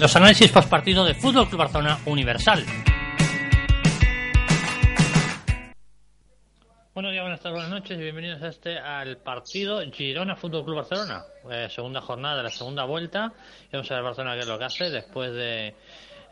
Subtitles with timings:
[0.00, 2.64] Los análisis post partido de Fútbol Club Barcelona Universal.
[6.94, 10.76] Buenos días, buenas tardes, buenas noches y bienvenidos a este al partido Girona Fútbol Club
[10.76, 11.24] Barcelona.
[11.50, 13.30] Eh, segunda jornada de la segunda vuelta.
[13.70, 15.74] Y vamos a ver Barcelona qué es lo que hace después de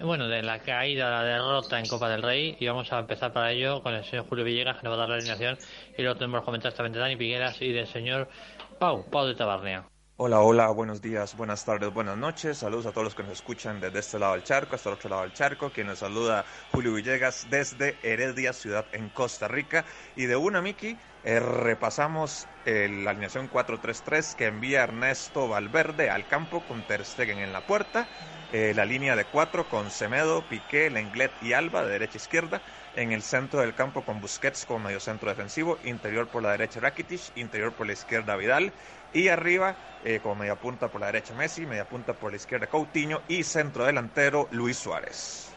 [0.00, 3.52] bueno, de la caída, la derrota en Copa del Rey y vamos a empezar para
[3.52, 5.58] ello con el señor Julio Villegas que nos va a dar la alineación
[5.94, 8.30] y luego tenemos comentarios también de Dani Pigueras y del señor
[8.78, 9.84] Pau, Pau de Tabarnea.
[10.20, 12.58] Hola, hola, buenos días, buenas tardes, buenas noches.
[12.58, 15.10] Saludos a todos los que nos escuchan desde este lado del charco hasta el otro
[15.10, 15.70] lado del charco.
[15.70, 19.84] Quien nos saluda Julio Villegas desde Heredia, ciudad en Costa Rica.
[20.16, 26.64] Y de una, Miki, eh, repasamos la alineación 4-3-3 que envía Ernesto Valverde al campo
[26.66, 28.08] con Ter Stegen en la puerta.
[28.50, 32.62] Eh, la línea de cuatro con Semedo, Piqué, Lenglet y Alba de derecha a izquierda.
[32.96, 35.78] En el centro del campo con Busquets como medio centro defensivo.
[35.84, 38.72] Interior por la derecha Rakitic, interior por la izquierda Vidal.
[39.12, 42.66] Y arriba, eh, como media punta por la derecha Messi, media punta por la izquierda
[42.66, 45.48] Coutinho y centro delantero Luis Suárez.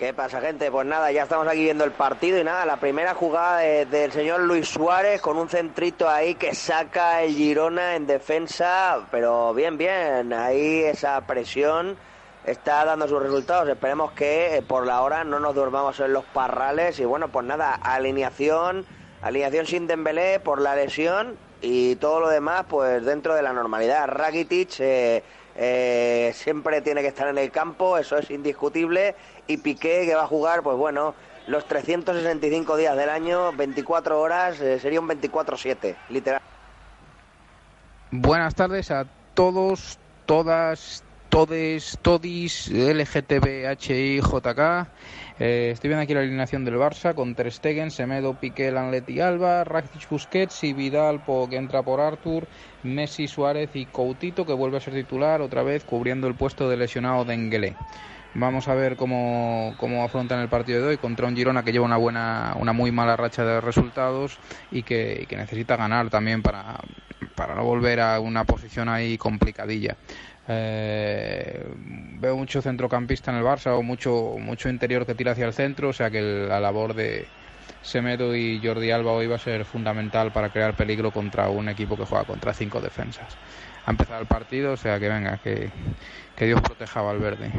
[0.00, 0.70] ¿Qué pasa, gente?
[0.70, 4.40] Pues nada, ya estamos aquí viendo el partido y nada, la primera jugada del señor
[4.40, 10.32] Luis Suárez con un centrito ahí que saca el Girona en defensa, pero bien, bien,
[10.32, 11.98] ahí esa presión
[12.46, 13.68] está dando sus resultados.
[13.68, 17.44] Esperemos que eh, por la hora no nos durmamos en los parrales y bueno, pues
[17.44, 18.86] nada, alineación,
[19.20, 24.08] alineación sin Dembélé por la lesión y todo lo demás pues dentro de la normalidad.
[24.08, 25.22] Rakitic eh,
[25.56, 29.14] eh, siempre tiene que estar en el campo, eso es indiscutible
[29.46, 31.14] y Piqué que va a jugar pues bueno
[31.46, 36.40] los 365 días del año, 24 horas, eh, sería un 24-7, literal.
[38.12, 44.88] Buenas tardes a todos, todas, todes, todis, LGTB, HI, JK.
[45.38, 49.20] Eh, estoy viendo aquí la alineación del Barça con Ter Stegen, Semedo, Piqué, Lanlet y
[49.20, 52.46] Alba, Rakitic, Busquets y Vidal que entra por Artur,
[52.82, 56.76] Messi, Suárez y Coutito que vuelve a ser titular otra vez cubriendo el puesto de
[56.76, 57.76] lesionado de Enguelé.
[58.34, 61.84] Vamos a ver cómo, cómo afrontan el partido de hoy contra un Girona que lleva
[61.84, 64.38] una buena, una muy mala racha de resultados
[64.70, 66.76] y que, que necesita ganar también para,
[67.34, 69.96] para no volver a una posición ahí complicadilla.
[70.52, 71.64] Eh,
[72.18, 75.90] veo mucho centrocampista en el Barça o mucho, mucho interior que tira hacia el centro,
[75.90, 77.24] o sea que la labor de
[77.82, 81.96] Semedo y Jordi Alba hoy va a ser fundamental para crear peligro contra un equipo
[81.96, 83.36] que juega contra cinco defensas.
[83.86, 85.70] Ha empezado el partido, o sea que venga, que,
[86.36, 87.52] que Dios proteja a Valverde.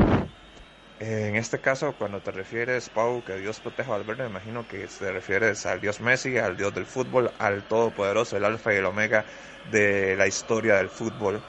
[1.00, 4.86] En este caso, cuando te refieres, Pau, que Dios proteja a Valverde, me imagino que
[4.86, 8.86] te refieres al Dios Messi, al Dios del fútbol, al Todopoderoso, el Alfa y el
[8.86, 9.24] Omega
[9.72, 11.42] de la historia del fútbol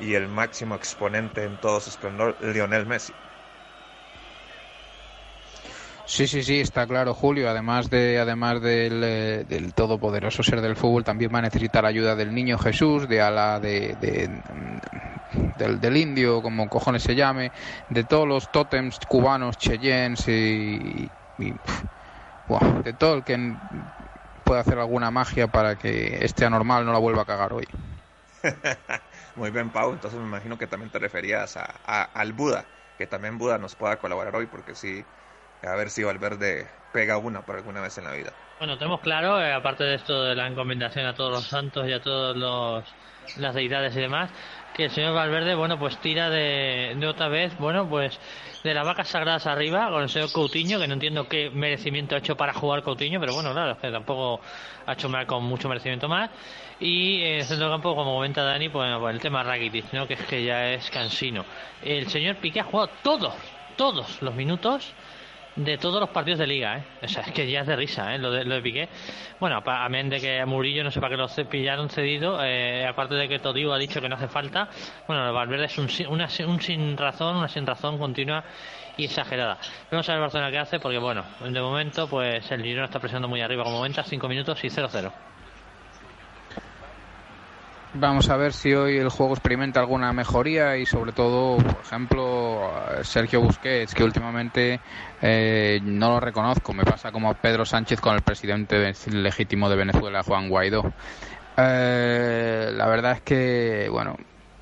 [0.00, 3.12] y el máximo exponente en todo su esplendor, Lionel Messi.
[6.08, 7.50] Sí, sí, sí, está claro, Julio.
[7.50, 12.16] Además de, además del, eh, del, todopoderoso ser del fútbol, también va a necesitar ayuda
[12.16, 13.94] del niño Jesús, de ala de,
[15.58, 17.52] del, del, indio, como cojones se llame,
[17.90, 21.52] de todos los tótems cubanos, cheyennes y, y
[22.84, 23.54] de todo el que
[24.44, 27.68] pueda hacer alguna magia para que este anormal no la vuelva a cagar hoy.
[29.38, 29.92] Muy bien, Pau.
[29.92, 33.98] Entonces me imagino que también te referías a, al Buda, que también Buda nos pueda
[34.00, 35.06] colaborar hoy, porque sí,
[35.62, 38.34] a ver si Valverde pega una por alguna vez en la vida.
[38.58, 41.92] Bueno, tenemos claro, eh, aparte de esto de la encomendación a todos los santos y
[41.92, 42.36] a todas
[43.36, 44.32] las deidades y demás,
[44.78, 48.16] que el señor Valverde, bueno, pues tira de, de otra vez, bueno, pues
[48.62, 52.18] de las vacas sagradas arriba con el señor Coutinho, que no entiendo qué merecimiento ha
[52.18, 54.40] hecho para jugar Coutinho, pero bueno, claro, que tampoco
[54.86, 56.30] ha hecho mal con mucho merecimiento más.
[56.78, 60.06] Y en el centro campo, como comenta Dani, pues, pues el tema Rakitic, ¿no?
[60.06, 61.44] que es que ya es cansino.
[61.82, 63.34] El señor Piqué ha jugado todos,
[63.74, 64.94] todos los minutos
[65.58, 66.84] de todos los partidos de liga, ¿eh?
[67.02, 68.18] O sea, es que ya es de risa, ¿eh?
[68.18, 68.88] Lo de, lo de Piqué.
[69.40, 73.28] Bueno, a menos de que Murillo no sepa que lo pillaron cedido, eh, aparte de
[73.28, 74.68] que Todibo ha dicho que no hace falta,
[75.06, 78.44] bueno, Valverde es un, una, un sin razón, una sin razón continua
[78.96, 79.58] y exagerada.
[79.90, 83.28] Vamos a ver Barcelona qué hace, porque bueno, de momento, pues el Girona está presionando
[83.28, 85.12] muy arriba, como momento, 5 minutos y 0-0.
[88.00, 92.70] Vamos a ver si hoy el juego experimenta alguna mejoría y sobre todo, por ejemplo,
[93.02, 94.80] Sergio Busquets, que últimamente
[95.20, 100.22] eh, no lo reconozco, me pasa como Pedro Sánchez con el presidente legítimo de Venezuela,
[100.22, 100.92] Juan Guaidó.
[101.56, 104.14] Eh, la verdad es que, bueno,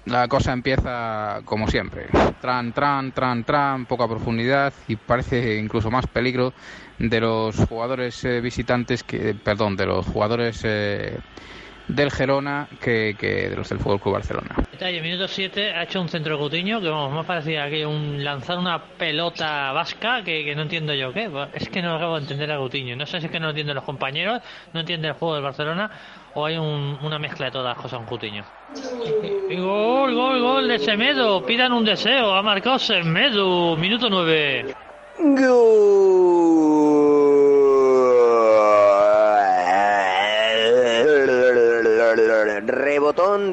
[0.06, 2.06] la cosa empieza como siempre,
[2.40, 6.54] tran, tran, tran, tran, poca profundidad y parece incluso más peligro
[6.98, 10.64] de los jugadores eh, visitantes que, perdón, de los jugadores
[11.88, 14.56] del Gerona que, que, de los del Fútbol Club Barcelona.
[14.72, 18.58] Detalle, minuto 7 ha hecho un centro Coutinho que vamos, más parecía que un lanzar
[18.58, 21.30] una pelota vasca que, que, no entiendo yo qué.
[21.54, 22.96] Es que no acabo de entender a Coutinho.
[22.96, 24.42] No sé si es que no lo entienden los compañeros,
[24.72, 25.90] no entiende el juego del Barcelona
[26.34, 28.44] o hay un, una mezcla de todas las cosas con Coutinho.
[29.48, 31.44] Gol, gol, gol de Semedo.
[31.44, 32.34] Pidan un deseo.
[32.34, 33.76] Ha marcado Semedo.
[33.76, 34.74] Minuto 9.
[35.18, 36.95] Rebotón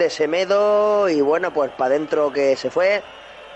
[0.03, 3.01] de Semedo y bueno, pues para adentro que se fue.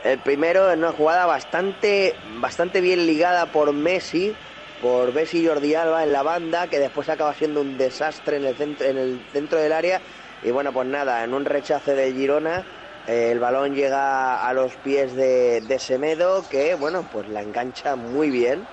[0.01, 4.33] El primero en una jugada bastante, bastante bien ligada por Messi,
[4.81, 8.45] por Messi y Jordi Alba en la banda, que después acaba siendo un desastre en
[8.45, 10.01] el centro, en el centro del área.
[10.41, 12.63] Y bueno, pues nada, en un rechace de Girona,
[13.05, 17.97] eh, el balón llega a los pies de, de Semedo, que bueno, pues la engancha
[17.97, 18.69] muy bien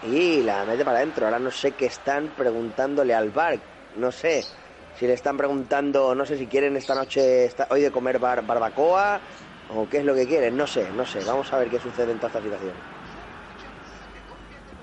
[0.00, 1.26] y la mete para adentro.
[1.26, 3.58] Ahora no sé qué están preguntándole al bar,
[3.96, 4.46] no sé
[4.98, 9.20] si le están preguntando, no sé si quieren esta noche, hoy de comer bar- barbacoa
[9.68, 11.22] o qué es lo que quieren, no sé, no sé.
[11.24, 12.74] Vamos a ver qué sucede en toda esta situación.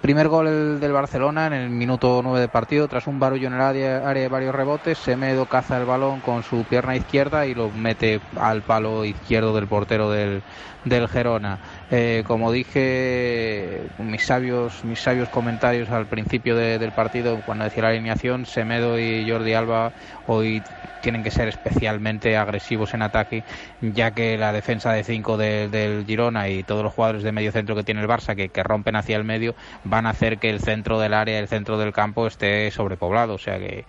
[0.01, 3.55] Primer gol el del Barcelona en el minuto 9 de partido, tras un barullo en
[3.55, 7.55] el área, área de varios rebotes, Semedo caza el balón con su pierna izquierda y
[7.55, 10.43] lo mete al palo izquierdo del portero del,
[10.83, 11.59] del Gerona.
[11.87, 17.83] Eh, como dije, mis sabios, mis sabios comentarios al principio de- del partido, cuando decía
[17.83, 19.93] la alineación, Semedo y Jordi Alba
[20.25, 20.63] hoy
[20.99, 23.45] tienen que ser especialmente agresivos en ataque,
[23.81, 27.75] ya que la defensa de 5 del Girona y todos los jugadores de medio centro
[27.75, 30.99] que tiene el Barça, que, rompen hacia el medio, van a hacer que el centro
[30.99, 33.35] del área, el centro del campo esté sobrepoblado.
[33.35, 33.85] O sea que,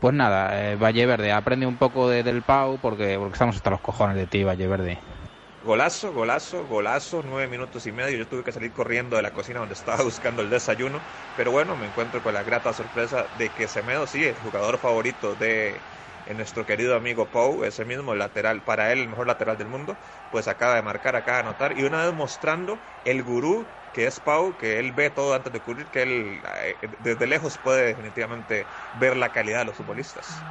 [0.00, 3.70] pues nada, eh, Valle Verde, aprende un poco de, del Pau, porque, porque estamos hasta
[3.70, 5.15] los cojones de ti, Valle Verde.
[5.68, 8.16] Golazo, golazo, golazo, nueve minutos y medio.
[8.18, 11.04] Yo tuve que salir corriendo de la cocina donde estaba buscando el desayuno.
[11.34, 15.34] Pero bueno, me encuentro con la grata sorpresa de que Semedo, sí, el jugador favorito
[15.36, 15.84] de
[16.34, 19.98] nuestro querido amigo Pau, ese mismo lateral, para él el mejor lateral del mundo,
[20.30, 21.76] pues acaba de marcar, acaba de anotar.
[21.78, 25.58] Y una vez mostrando el gurú que es Pau, que él ve todo antes de
[25.58, 30.46] ocurrir, que él eh, desde lejos puede definitivamente ver la calidad de los futbolistas.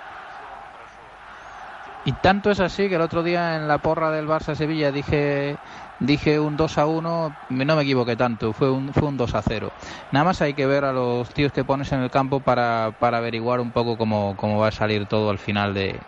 [2.05, 5.57] Y tanto es así que el otro día en la porra del Barça Sevilla dije
[5.99, 9.41] dije un 2 a 1, no me equivoqué tanto, fue un, fue un 2 a
[9.41, 9.71] 0.
[10.11, 13.17] Nada más hay que ver a los tíos que pones en el campo para, para
[13.17, 15.99] averiguar un poco cómo, cómo va a salir todo al final de,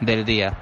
[0.00, 0.52] del día.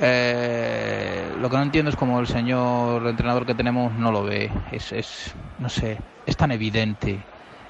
[0.00, 4.50] Eh, lo que no entiendo es cómo el señor entrenador que tenemos no lo ve.
[4.70, 7.18] Es, es no sé, es tan evidente,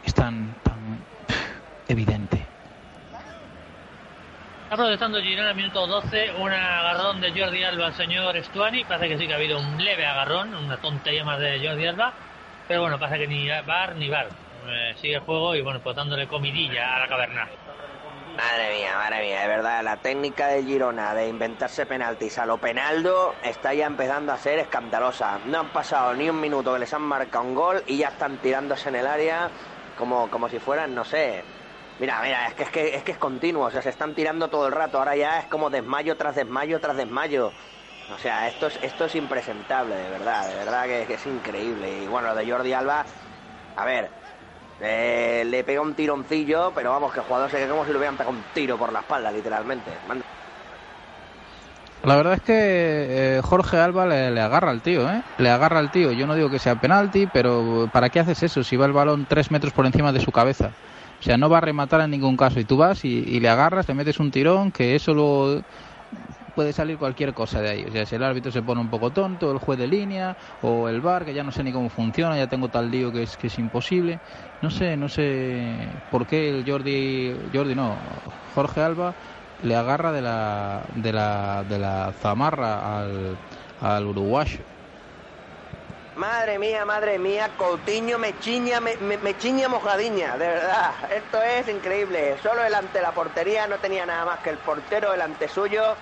[0.05, 0.77] es tan, tan
[1.89, 2.38] evidente.
[4.69, 8.85] Está protestando Girona, minuto 12, un agarrón de Jordi Alba al señor Estuani.
[8.85, 12.13] Parece que sí que ha habido un leve agarrón, una tontería más de Jordi Alba.
[12.69, 14.29] Pero bueno, pasa que ni bar ni bar.
[14.67, 17.49] Eh, sigue el juego y bueno, pues dándole comidilla a la caverna.
[18.37, 22.59] Madre mía, madre mía, de verdad, la técnica de Girona de inventarse penaltis a lo
[22.59, 25.39] penaldo está ya empezando a ser escandalosa.
[25.47, 28.37] No han pasado ni un minuto que les han marcado un gol y ya están
[28.37, 29.49] tirándose en el área
[29.97, 31.43] como, como si fueran, no sé.
[31.99, 34.49] Mira, mira, es que, es que es que es continuo, o sea, se están tirando
[34.51, 37.55] todo el rato, ahora ya es como desmayo tras desmayo tras desmayo.
[38.09, 42.03] O sea, esto es, esto es impresentable, de verdad, de verdad que, que es increíble.
[42.03, 43.05] Y bueno, lo de Jordi Alba,
[43.77, 44.13] a ver,
[44.81, 47.99] eh, le pega un tironcillo, pero vamos, que el jugador se queda como si le
[47.99, 50.01] hubieran pegado un tiro por la espalda, literalmente.
[52.03, 55.25] La verdad es que eh, Jorge Alba le, le agarra al tío, ¿eh?
[55.37, 56.13] Le agarra al tío.
[56.13, 59.27] Yo no digo que sea penalti, pero ¿para qué haces eso si va el balón
[59.27, 60.77] tres metros por encima de su cabeza?
[61.21, 62.61] O sea, no va a rematar en ningún caso.
[62.61, 65.63] Y tú vas y, le agarras, le metes un tirón, que eso lo
[66.55, 67.85] puede salir cualquier cosa de ahí.
[67.85, 70.89] O sea, si el árbitro se pone un poco tonto, el juez de línea o
[70.89, 73.37] el bar, que ya no sé ni cómo funciona, ya tengo tal lío que es
[73.37, 74.21] que es imposible.
[74.61, 78.23] No sé, no sé por qué el Jordi, Jordi no,
[78.55, 79.15] Jorge Alba
[79.63, 83.39] le agarra de la de la de la zamarra al,
[83.81, 84.78] al uruguayo.
[86.19, 90.91] Madre mía, madre mía, Coutinho me chiña, me, chiña mojadiña, de verdad.
[91.15, 92.37] Esto es increíble.
[92.43, 95.95] Solo delante de la portería no tenía nada más que el portero delante suyo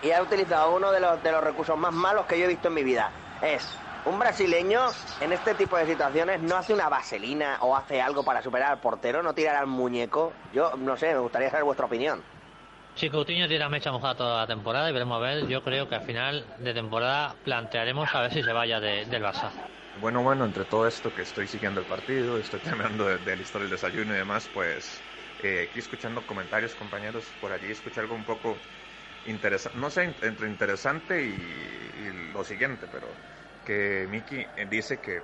[0.00, 2.68] y ha utilizado uno de los, de los recursos más malos que yo he visto
[2.68, 3.10] en mi vida.
[3.42, 3.68] Es
[4.06, 4.86] un brasileño
[5.20, 8.78] en este tipo de situaciones no hace una vaselina o hace algo para superar al
[8.78, 10.32] portero, no tirar al muñeco.
[10.54, 12.22] Yo no sé, me gustaría saber vuestra opinión.
[12.96, 15.96] Si Coutinho tira mecha mojada toda la temporada y veremos a ver, yo creo que
[15.96, 19.50] al final de temporada plantearemos a ver si se vaya de- del Barça.
[19.96, 23.62] Bueno, bueno, entre todo esto que estoy siguiendo el partido, estoy terminando de, de listar
[23.62, 25.02] el desayuno y demás, pues
[25.38, 28.60] eh, aquí escuchando comentarios, compañeros, por allí escuché algo un poco
[29.24, 33.20] interesante, no sé, entre interesante y, lo siguiente, pero
[33.64, 35.20] que Miki dice que,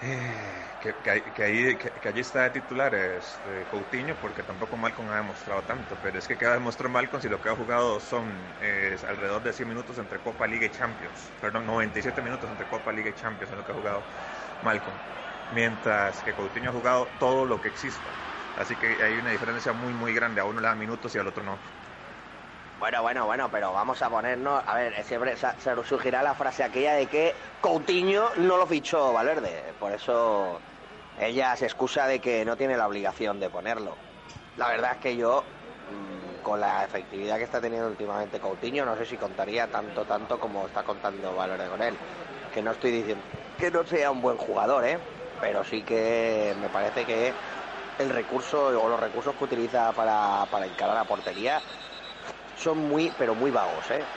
[0.00, 5.08] eh, que, que, que ahí, que, allí está de titular este, Coutinho, porque tampoco Malcolm
[5.10, 8.24] ha demostrado tanto, pero es que queda demostró Malcolm si lo que ha jugado son
[8.62, 12.92] eh, alrededor de 100 minutos entre Copa, Liga y Champions, perdón, 97 minutos entre Copa,
[12.92, 14.02] Liga y Champions es lo que ha jugado
[14.64, 14.96] Malcolm,
[15.54, 18.00] mientras que Coutinho ha jugado todo lo que exista,
[18.58, 21.26] así que hay una diferencia muy muy grande, a uno le da minutos y al
[21.26, 21.58] otro no.
[22.80, 24.62] Bueno, bueno, bueno, pero vamos a ponernos.
[24.66, 29.74] A ver, siempre se surgirá la frase aquella de que Coutinho no lo fichó Valverde.
[29.78, 30.62] Por eso
[31.26, 34.06] ella se excusa de que no tiene la obligación de ponerlo.
[34.54, 35.54] La verdad es que yo,
[35.86, 40.38] mm, con la efectividad que está teniendo últimamente Coutinho, no sé si contaría tanto, tanto
[40.38, 42.02] como está contando Valverde con él.
[42.50, 45.06] Que no estoy diciendo que no sea un buen jugador, ¿eh?
[45.38, 47.40] Pero sí que me parece que
[47.98, 51.64] el recurso o los recursos que utiliza para, para encarar la portería
[52.54, 54.10] son muy, pero muy vagos, ¿eh?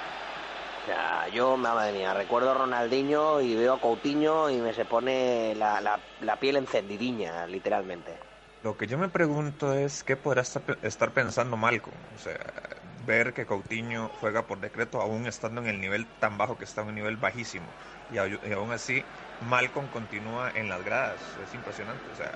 [0.83, 4.83] O sea, yo, madre mía, recuerdo a Ronaldinho y veo a Coutinho y me se
[4.83, 5.79] pone la,
[6.19, 8.13] la, piel encendidiña, literalmente.
[8.63, 11.95] Lo que yo me pregunto es qué podrá estar pensando Malcolm.
[12.17, 12.37] O sea,
[13.05, 16.81] ver que Coutinho juega por decreto aún estando en el nivel tan bajo que está
[16.81, 17.65] en un nivel bajísimo.
[18.11, 19.05] Y, aún así,
[19.47, 21.15] Malcolm continúa en las gradas.
[21.47, 22.03] Es impresionante.
[22.11, 22.31] O sea,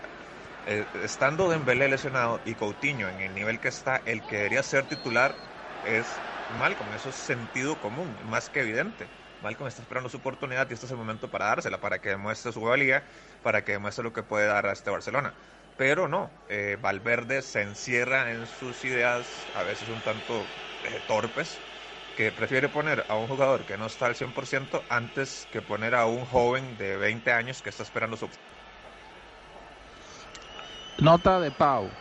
[0.67, 4.85] eh, estando Dembélé lesionado y Coutinho en el nivel que está, el que debería ser
[4.85, 5.35] titular
[5.85, 6.05] es
[6.49, 9.07] Malcolm, eso es sentido común, más que evidente.
[9.41, 12.51] Malcolm está esperando su oportunidad y este es el momento para dársela, para que demuestre
[12.51, 13.03] su valía,
[13.43, 15.33] para que demuestre lo que puede dar a este Barcelona.
[15.77, 20.41] Pero no, eh, Valverde se encierra en sus ideas, a veces un tanto
[20.85, 21.59] eh, torpes,
[22.17, 26.07] que prefiere poner a un jugador que no está al 100% antes que poner a
[26.07, 28.27] un joven de 20 años que está esperando su...
[30.97, 31.91] Nota de Pau.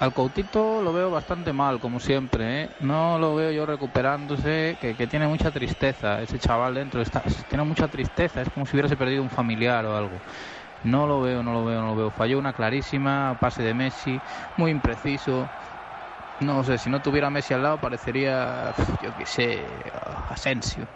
[0.00, 2.62] Al Coutito lo veo bastante mal, como siempre.
[2.62, 2.68] ¿eh?
[2.80, 6.22] No lo veo yo recuperándose, que, tiene mucha tristeza.
[6.22, 8.42] Ese chaval dentro está, tiene mucha tristeza.
[8.42, 10.18] Es como si hubiese perdido un familiar o algo.
[10.84, 12.10] No lo veo, no lo veo, no lo veo.
[12.12, 14.20] Falló una clarísima, pase de Messi,
[14.56, 15.48] muy impreciso.
[16.38, 19.62] No sé, si no tuviera Messi al lado parecería, yo qué sé,
[20.30, 20.86] Asensio.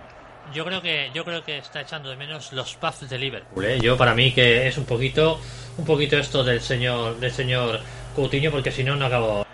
[0.53, 3.65] Yo creo que yo creo que está echando de menos los puffs de Liverpool.
[3.65, 3.81] ¿eh?
[3.81, 5.41] Yo para mí que es un poquito
[5.79, 7.81] un poquito esto del señor del señor
[8.15, 9.47] Coutinho porque si no no acabo.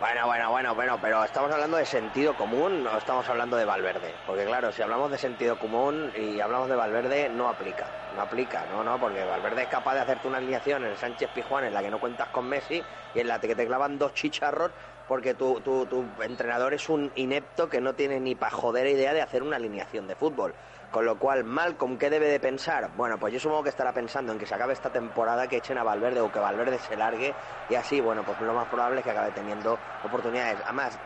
[0.00, 4.14] Bueno, bueno, bueno, bueno, pero estamos hablando de sentido común, no estamos hablando de Valverde.
[4.26, 7.86] Porque claro, si hablamos de sentido común y hablamos de Valverde, no aplica.
[8.16, 11.64] No aplica, no, no, porque Valverde es capaz de hacerte una alineación en Sánchez Pijuán
[11.64, 12.82] en la que no cuentas con Messi
[13.14, 14.70] y en la que te clavan dos chicharros
[15.06, 19.12] porque tu, tu, tu entrenador es un inepto que no tiene ni para joder idea
[19.12, 20.54] de hacer una alineación de fútbol.
[20.90, 22.90] Con lo cual, Malcolm, ¿qué debe de pensar?
[22.96, 25.78] Bueno, pues yo supongo que estará pensando en que se acabe esta temporada, que echen
[25.78, 27.36] a Valverde o que Valverde se largue
[27.68, 30.60] y así, bueno, pues lo más probable es que acabe teniendo oportunidades.
[30.64, 30.98] Además,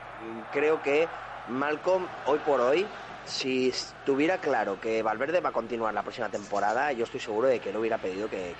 [0.50, 1.10] creo que
[1.48, 2.88] Malcolm, hoy por hoy,
[3.24, 7.60] si estuviera claro que Valverde va a continuar la próxima temporada, yo estoy seguro de
[7.60, 8.56] que él hubiera pedido que,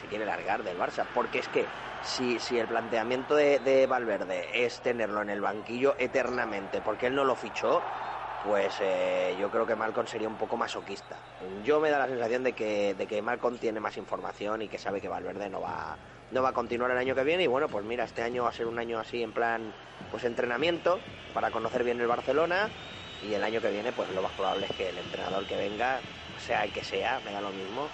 [0.00, 1.04] se quiere largar del Barça.
[1.12, 1.68] Porque es que
[2.00, 7.24] si, si el planteamiento de Valverde es tenerlo en el banquillo eternamente, porque él no
[7.24, 7.84] lo fichó,
[8.44, 11.16] pues eh, yo creo que Malcolm sería un poco masoquista.
[11.64, 14.78] Yo me da la sensación de que, de que Malcolm tiene más información y que
[14.78, 15.96] sabe que Valverde no va,
[16.30, 18.48] no va a continuar el año que viene y bueno, pues mira, este año va
[18.48, 19.72] a ser un año así en plan
[20.10, 20.98] pues entrenamiento
[21.34, 22.68] para conocer bien el Barcelona
[23.28, 26.00] y el año que viene pues lo más probable es que el entrenador que venga,
[26.38, 27.86] sea el que sea, venga lo mismo,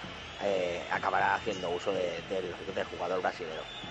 [0.43, 3.88] eh, acabará haciendo uso del jugador brasileño.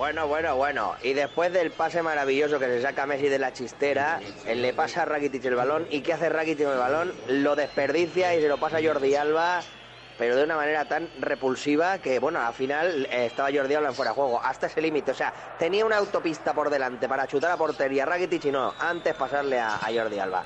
[0.00, 0.94] Bueno, bueno, bueno.
[1.02, 5.02] Y después del pase maravilloso que se saca Messi de la chistera, él le pasa
[5.02, 5.86] a Rakitic el balón.
[5.90, 7.12] ¿Y qué hace Rakitic con el balón?
[7.28, 9.60] Lo desperdicia y se lo pasa a Jordi Alba,
[10.16, 13.94] pero de una manera tan repulsiva que, bueno, al final eh, estaba Jordi Alba en
[13.94, 14.40] fuera de juego.
[14.42, 15.10] Hasta ese límite.
[15.10, 19.14] O sea, tenía una autopista por delante para chutar a portería Rakitic y no, antes
[19.14, 20.44] pasarle a, Jordi Alba.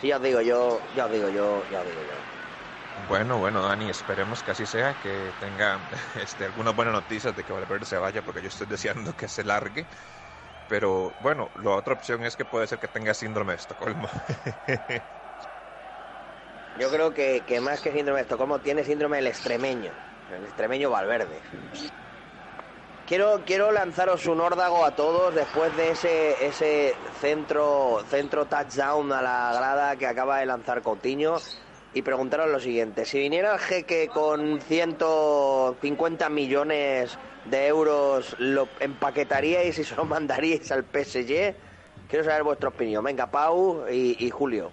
[0.00, 2.27] Sí, ya os digo yo, ya os digo yo, ya os digo yo.
[3.06, 5.78] Bueno, bueno, Dani, esperemos que así sea, que tenga
[6.16, 9.44] este, algunas buenas noticias de que Valverde se vaya, porque yo estoy deseando que se
[9.44, 9.86] largue.
[10.68, 14.08] Pero bueno, la otra opción es que puede ser que tenga síndrome de Estocolmo.
[16.78, 19.90] Yo creo que, que, más que síndrome de Estocolmo tiene síndrome del extremeño,
[20.30, 21.40] el extremeño Valverde.
[23.04, 29.22] Quiero, quiero lanzaros un órdago a todos después de ese, ese centro, centro touchdown a
[29.22, 31.38] la grada que acaba de lanzar Coutinho
[31.94, 39.78] y preguntaron lo siguiente, si viniera el jeque con 150 millones de euros, ¿lo empaquetaríais
[39.78, 41.54] y se lo mandaríais al PSG?
[42.08, 43.04] Quiero saber vuestra opinión.
[43.04, 44.70] Venga, Pau y, Julio.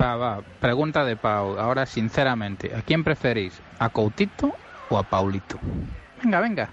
[0.00, 1.58] Va, va, pregunta de Pau.
[1.58, 3.60] Ahora, sinceramente, ¿a quién preferís?
[3.78, 4.54] ¿A Coutito
[4.88, 5.58] o a Paulito?
[6.22, 6.70] Venga, venga.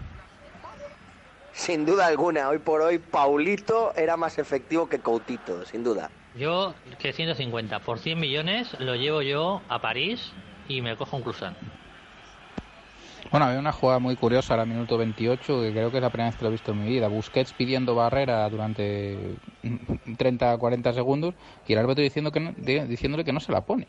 [1.51, 6.11] Sin duda alguna, hoy por hoy, Paulito era más efectivo que Coutito, sin duda.
[6.37, 10.31] Yo, que 150 por 100 millones, lo llevo yo a París
[10.67, 11.55] y me cojo un cruzán.
[13.31, 16.29] Bueno, había una jugada muy curiosa al minuto 28, que creo que es la primera
[16.29, 17.07] vez que lo he visto en mi vida.
[17.07, 19.17] Busquets pidiendo barrera durante
[20.17, 21.33] 30 40 segundos
[21.67, 22.39] y el árbitro diciendo que
[22.87, 23.87] diciéndole que no se la pone.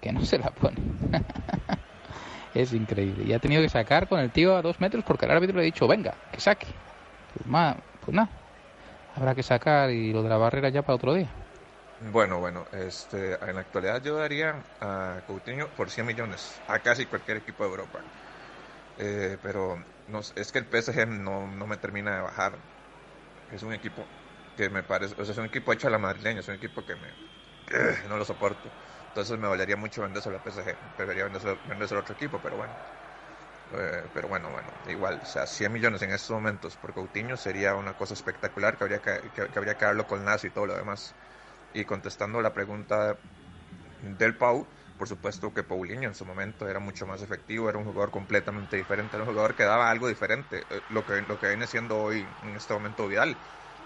[0.00, 0.76] Que no se la pone.
[2.54, 3.24] es increíble.
[3.24, 5.62] Y ha tenido que sacar con el tío a dos metros porque el árbitro le
[5.62, 6.66] ha dicho, venga, que saque.
[7.34, 8.30] Pues, pues nada,
[9.14, 11.28] habrá que sacar y lo de la barrera ya para otro día.
[12.10, 17.06] Bueno, bueno, este, en la actualidad yo daría a Coutinho por 100 millones a casi
[17.06, 18.06] cualquier equipo de Europa.
[18.96, 22.60] Eh, pero no, es que el PSG no, no me termina de bajar.
[23.48, 24.10] Es un equipo
[24.56, 26.84] que me parece, o sea, es un equipo hecho a la madrileña, es un equipo
[26.86, 27.14] que me
[28.08, 28.74] no lo soporto.
[29.08, 30.78] Entonces me valería mucho venderse a PSG.
[30.96, 32.76] Preferiría venderse, a otro equipo, pero bueno.
[33.72, 37.74] Eh, pero bueno, bueno, igual, o sea, 100 millones en estos momentos por Coutinho sería
[37.74, 40.76] una cosa espectacular que habría que, que, habría que darlo con Nas y todo lo
[40.76, 41.16] demás.
[41.74, 43.16] Y contestando la pregunta
[44.18, 44.66] del Pau,
[44.98, 48.76] por supuesto que Paulinho en su momento era mucho más efectivo, era un jugador completamente
[48.76, 51.98] diferente, era un jugador que daba algo diferente, eh, lo que, lo que viene siendo
[51.98, 53.36] hoy en este momento Vidal,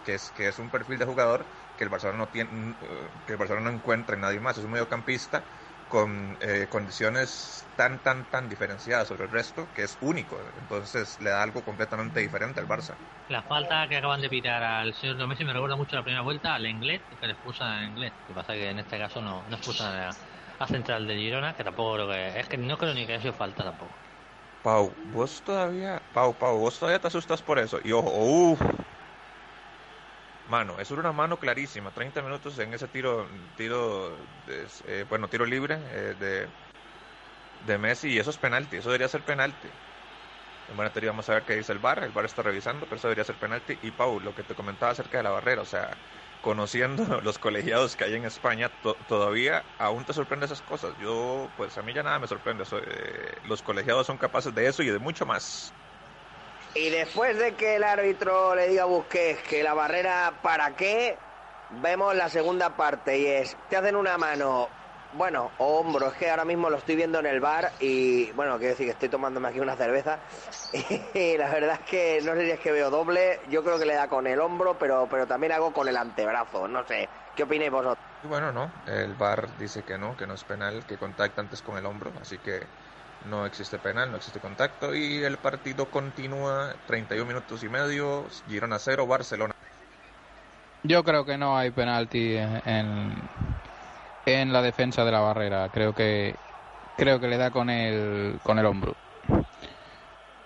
[0.05, 1.45] que es, que es un perfil de jugador
[1.77, 4.65] que el Barcelona no tiene, eh, que el Barcelona no encuentra en nadie más, es
[4.65, 5.45] un mediocampista
[5.89, 10.39] con eh, condiciones tan, tan, tan diferenciadas sobre el resto que es único.
[10.61, 12.95] Entonces le da algo completamente diferente al Barça.
[13.29, 16.55] La falta que acaban de pitar al señor Messi me recuerda mucho la primera vuelta
[16.55, 18.13] al inglés, que le expulsan en inglés.
[18.23, 20.11] Lo que pasa es que en este caso no, no expulsan a,
[20.59, 22.41] a, Central de Girona, que tampoco creo que.
[22.41, 23.93] Es que no creo ni que haya sido falta tampoco.
[24.63, 26.01] Pau, vos todavía.
[26.13, 27.79] Pau, Pau, vos todavía te asustas por eso.
[27.85, 28.61] Y ojo, uff
[30.47, 35.75] Mano, es una mano clarísima, 30 minutos en ese tiro, tiro eh, bueno, tiro libre
[35.91, 36.53] eh, de,
[37.59, 39.69] de Messi y eso es penalti, eso debería ser penalti.
[40.69, 42.97] En buena teoría vamos a ver qué dice el VAR, el VAR está revisando, pero
[42.99, 43.79] eso debería ser penalti.
[43.83, 46.01] Y Pau, lo que te comentaba acerca de la barrera, o sea,
[46.41, 48.71] conociendo los colegiados que hay en España,
[49.07, 50.97] todavía aún te sorprende esas cosas.
[50.97, 54.83] Yo, pues a mí ya nada me sorprende, eh, los colegiados son capaces de eso
[54.83, 55.77] y de mucho más.
[56.79, 61.17] Y después de que el árbitro le diga a Busquets que la barrera para qué,
[61.83, 64.69] vemos la segunda parte y es, te hacen una mano,
[65.15, 68.59] bueno, o hombro, es que ahora mismo lo estoy viendo en el bar y, bueno,
[68.59, 70.19] quiero decir que estoy tomándome aquí una cerveza.
[71.15, 73.87] Y la verdad es que no sé si es que veo doble, yo creo que
[73.87, 77.45] le da con el hombro, pero, pero también hago con el antebrazo, no sé, ¿qué
[77.45, 78.05] opináis vosotros?
[78.23, 81.79] Bueno, no, el bar dice que no, que no es penal, que contacta antes con
[81.79, 82.61] el hombro, así que
[83.29, 88.79] no existe penal, no existe contacto y el partido continúa 31 minutos y medio, Girona
[88.79, 89.55] 0, Barcelona.
[90.83, 93.13] Yo creo que no hay penalti en,
[94.25, 96.35] en la defensa de la barrera, creo que
[96.97, 98.95] creo que le da con el con el hombro.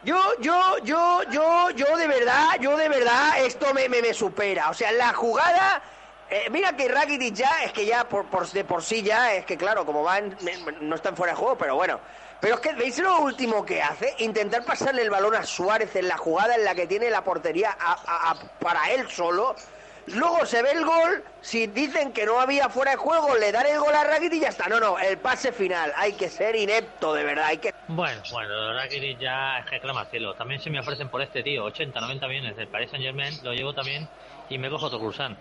[0.02, 4.70] Yo, yo, yo, yo, yo de verdad, yo de verdad, esto me, me, me supera.
[4.70, 5.82] O sea, la jugada
[6.30, 9.44] eh, mira que Rakitic ya, es que ya por, por, de por sí ya, es
[9.44, 10.36] que claro, como van,
[10.80, 11.98] no están fuera de juego, pero bueno,
[12.40, 14.14] pero es que, ¿veis lo último que hace?
[14.18, 17.76] Intentar pasarle el balón a Suárez en la jugada en la que tiene la portería
[18.58, 19.54] para él solo.
[20.06, 23.66] Luego se ve el gol, si dicen que no había fuera de juego, le dan
[23.66, 24.68] el gol a Rakitic y ya está.
[24.68, 25.92] No, no, el pase final.
[25.94, 27.44] Hay que ser inepto, de verdad.
[27.44, 27.74] Hay que...
[27.88, 30.34] Bueno, bueno, Rakitic ya es que clama cielo.
[30.34, 33.52] También se me ofrecen por este tío 80, 90 millones del Paris Saint Germain, lo
[33.52, 34.08] llevo también
[34.48, 35.36] y me cojo otro cruzán.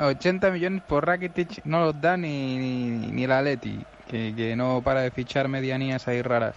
[0.00, 5.02] 80 millones por Rakitic no los da ni, ni, ni la Leti que, no para
[5.02, 6.56] de fichar medianías ahí raras.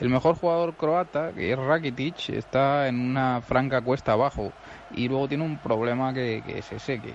[0.00, 4.52] El mejor jugador croata, que es Rakitic, está en una franca cuesta abajo.
[4.94, 7.14] Y luego tiene un problema que, es ese, que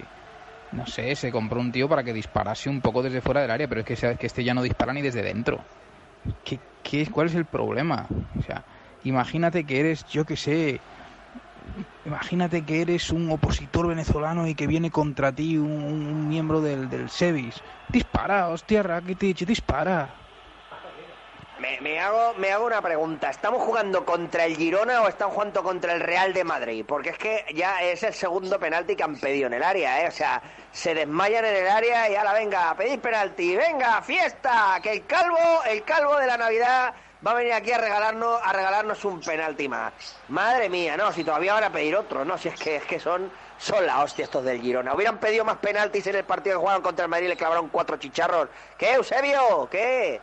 [0.71, 3.67] no sé, se compró un tío para que disparase un poco desde fuera del área,
[3.67, 5.59] pero es que, que este ya no dispara ni desde dentro.
[6.43, 8.07] ¿Qué, qué, ¿Cuál es el problema?
[8.39, 8.63] O sea,
[9.03, 10.79] imagínate que eres, yo que sé,
[12.05, 17.09] imagínate que eres un opositor venezolano y que viene contra ti un, miembro del, del
[17.09, 17.61] SEBIS.
[17.89, 20.09] Dispara, hostia, Rakitic, dispara.
[21.81, 23.31] Me, hago, me hago una pregunta.
[23.31, 26.85] ¿Estamos jugando contra el Girona o están jugando contra el Real de Madrid?
[26.87, 30.07] Porque es que ya es el segundo penalti que han pedido en el área, ¿eh?
[30.07, 34.91] O sea, se desmayan en el área y ahora venga, pedid penalti, venga, fiesta, que
[34.91, 36.93] el calvo, el calvo de la Navidad
[37.25, 39.93] va a venir aquí a regalarnos, a regalarnos un penalti más.
[40.29, 42.99] Madre mía, no, si todavía van a pedir otro, no, si es que es que
[42.99, 44.93] son, son la hostia estos del Girona.
[44.93, 47.69] Hubieran pedido más penaltis en el partido que jugaron contra el Madrid y le clavaron
[47.69, 48.49] cuatro chicharros.
[48.77, 49.67] ¿Qué, Eusebio?
[49.69, 50.21] ¿Qué?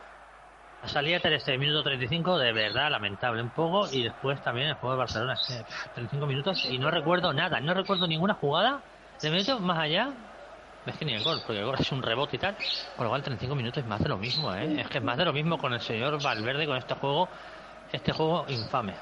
[0.83, 3.87] La salida de este minuto 35, de verdad lamentable un poco.
[3.91, 5.35] Y después también el juego de Barcelona,
[5.95, 6.65] 35 minutos.
[6.65, 8.81] Y no recuerdo nada, no recuerdo ninguna jugada
[9.21, 10.11] de minutos más allá
[10.85, 12.55] es que ni el gol, porque el gol es un rebote y tal.
[12.95, 14.81] Con lo cual 35 minutos es más de lo mismo, ¿eh?
[14.81, 17.27] Es que es más de lo mismo con el señor Valverde con este juego,
[17.91, 18.93] este juego infame.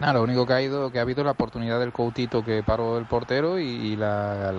[0.00, 2.98] Nada, lo único que ha ido, que ha habido la oportunidad del Coutito que paró
[2.98, 4.50] el portero y, la,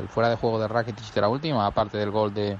[0.00, 2.56] el fuera de juego de Rakitic de la última, aparte del gol de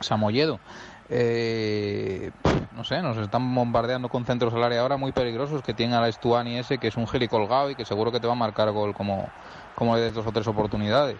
[0.00, 0.60] Samoyedo.
[1.08, 2.30] Eh,
[2.76, 6.00] no sé, nos están bombardeando con centros al área ahora muy peligrosos que tienen a
[6.00, 8.36] la Estuani ese que es un geli colgado y que seguro que te va a
[8.36, 9.28] marcar gol como,
[9.74, 11.16] como de dos o tres oportunidades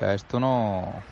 [0.00, 1.02] sea, esto no,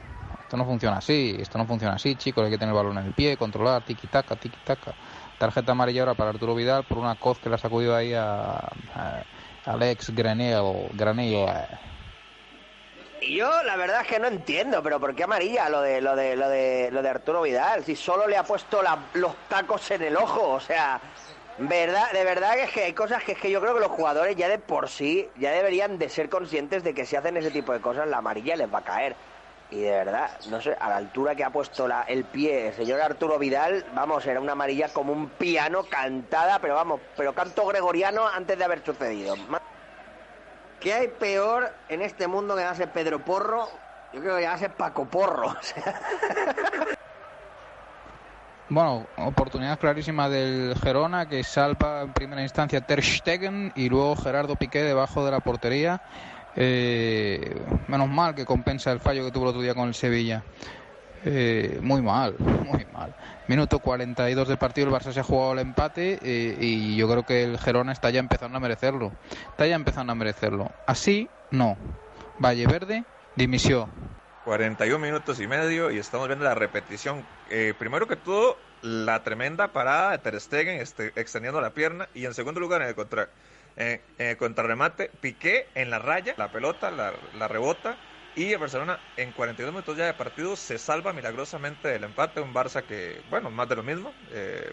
[0.41, 3.07] esto no funciona así, esto no funciona así, chicos, hay que tener el balón en
[3.07, 4.95] el pie, controlar, tiki-taka, tiki-taka.
[5.39, 8.73] Tarjeta amarilla ahora para Arturo Vidal por una coz que le ha sacudido ahí a,
[9.67, 11.47] Alex Granel, Granel.
[13.21, 16.35] Yo la verdad es que no entiendo, pero ¿por qué amarilla lo de lo de
[16.37, 17.85] lo de lo de Arturo Vidal?
[17.85, 18.81] Si solo le ha puesto
[19.15, 21.01] los tacos en el ojo, o sea,
[21.59, 23.91] verdad, de verdad que es que hay cosas que es que yo creo que los
[23.91, 27.51] jugadores ya de por sí ya deberían de ser conscientes de que si hacen ese
[27.51, 29.17] tipo de cosas la amarilla les va a caer.
[29.71, 32.75] Y de verdad, no sé, a la altura que ha puesto la, el pie el
[32.75, 37.67] señor Arturo Vidal, vamos, era una amarilla como un piano cantada, pero vamos, pero canto
[37.67, 39.35] gregoriano antes de haber sucedido.
[40.81, 43.69] ¿Qué hay peor en este mundo que llamarse Pedro Porro?
[44.13, 45.55] Yo creo que llamarse Paco Porro.
[48.71, 54.57] Bueno, oportunidad clarísima del Gerona que salva en primera instancia Ter Stegen y luego Gerardo
[54.57, 56.03] Piqué debajo de la portería.
[56.55, 60.43] Eh, menos mal que compensa el fallo que tuvo el otro día con el Sevilla.
[61.25, 63.15] Eh, muy mal, muy mal.
[63.47, 67.25] Minuto 42 del partido, el Barça se ha jugado el empate eh, y yo creo
[67.25, 69.13] que el Gerona está ya empezando a merecerlo.
[69.51, 70.71] Está ya empezando a merecerlo.
[70.87, 71.79] Así, no.
[72.39, 73.05] Valle Verde,
[73.35, 74.18] dimisión.
[74.49, 77.23] 41 minutos y medio y estamos viendo la repetición.
[77.51, 82.25] Eh, primero que todo, la tremenda parada de Ter Stegen este, extendiendo la pierna y
[82.25, 83.29] en segundo lugar en el contra,
[83.77, 84.01] eh,
[84.39, 87.99] contrarremate, Piqué en la raya, la pelota, la, rebota
[88.37, 92.41] y el Barcelona en 42 minutos ya de partido se salva milagrosamente del empate.
[92.41, 94.15] Un Barça que, bueno, más de lo mismo.
[94.33, 94.73] Eh,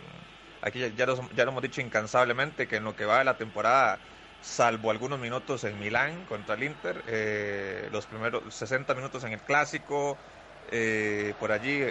[0.61, 3.99] aquí ya, ya, lo, hemos dicho incansablemente que en lo que va de la temporada,
[4.45, 9.39] salvo algunos minutos en Milán contra el Inter, eh, los primeros 60 minutos en el
[9.39, 10.17] Clásico,
[10.71, 11.83] eh, por allí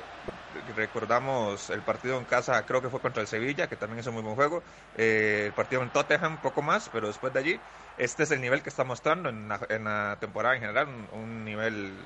[0.77, 4.15] recordamos el partido en casa, creo que fue contra el Sevilla, que también es un
[4.15, 4.63] muy buen juego.
[4.97, 7.61] Eh, el partido en Tottenham, poco más, pero después de allí,
[7.99, 11.09] este es el nivel que está mostrando en la, en la temporada en general, un,
[11.13, 11.97] un, nivel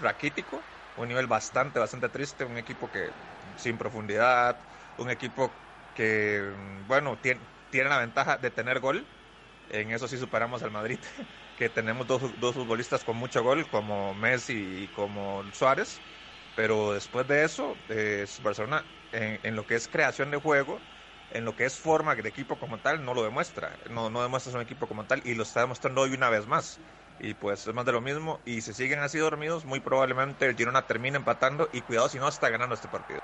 [0.00, 0.64] raquítico,
[0.96, 3.10] un nivel bastante, bastante triste, un equipo que
[3.56, 4.56] sin profundidad,
[4.96, 5.52] un equipo
[5.94, 6.52] que,
[6.86, 9.06] bueno, tiene, tiene la ventaja de tener gol.
[9.70, 11.00] En eso sí superamos al Madrid,
[11.56, 16.02] que tenemos dos, dos futbolistas con mucho gol, como Messi y como Suárez
[16.54, 20.82] pero después de eso, eh, Barcelona en, lo que es creación de juego,
[21.30, 23.78] en lo que es forma de equipo como tal, no lo demuestra.
[23.88, 26.80] No, no demuestra un equipo como tal y lo está demostrando hoy una vez más.
[27.18, 28.40] Y pues es más de lo mismo.
[28.44, 32.28] Y si siguen así dormidos, muy probablemente el Girona termine empatando y cuidado si no
[32.28, 33.20] está ganando este partido.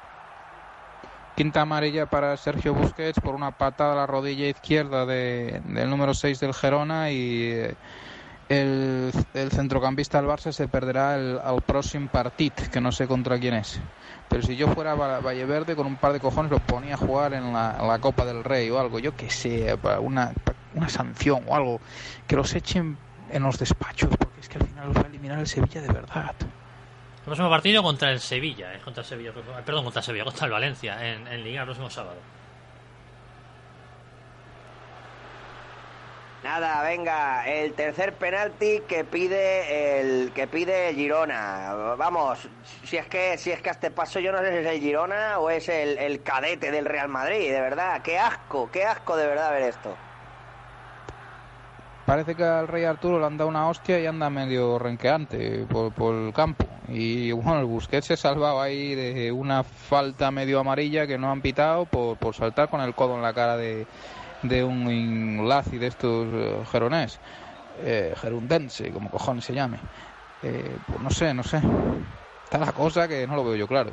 [1.36, 6.14] Quinta amarilla para Sergio Busquets por una patada a la rodilla izquierda de, del número
[6.14, 7.42] 6 del Gerona y...
[7.42, 7.74] Eh,
[8.48, 9.12] el,
[9.50, 13.80] centrocampista del Barça se perderá al próximo partido, que no sé contra quién es.
[14.28, 17.52] Pero si yo fuera Valleverde con un par de cojones lo ponía a jugar en
[17.52, 20.32] la, en la Copa del Rey o algo, yo que sé, una,
[20.74, 21.80] una sanción o algo,
[22.26, 22.96] que los echen
[23.30, 25.88] en los despachos, porque es que al final los va a eliminar el Sevilla de
[25.88, 26.34] verdad.
[27.26, 30.52] Próximo partido contra el Sevilla, eh, contra el Sevilla, perdón, contra el Sevilla, contra el
[30.52, 32.18] Valencia, en, en Liga el próximo sábado.
[36.44, 41.96] Nada, venga, el tercer penalti que pide el que pide Girona.
[41.98, 42.48] Vamos,
[42.84, 44.80] si es que si es que a este paso yo no sé si es el
[44.80, 49.16] Girona o es el, el cadete del Real Madrid, de verdad, qué asco, qué asco
[49.16, 49.96] de verdad ver esto.
[52.06, 55.92] Parece que al Rey Arturo le han dado una hostia y anda medio renqueante por,
[55.92, 56.64] por el campo.
[56.88, 61.42] Y bueno, el Busquets se salvaba ahí de una falta medio amarilla que no han
[61.42, 63.88] pitado por, por saltar con el codo en la cara de,
[64.42, 67.18] de un enlace de estos geronés,
[67.82, 69.78] eh, gerundense, como cojones se llame.
[70.42, 71.60] Eh, pues no sé, no sé.
[72.44, 73.90] Está la cosa que no lo veo yo claro.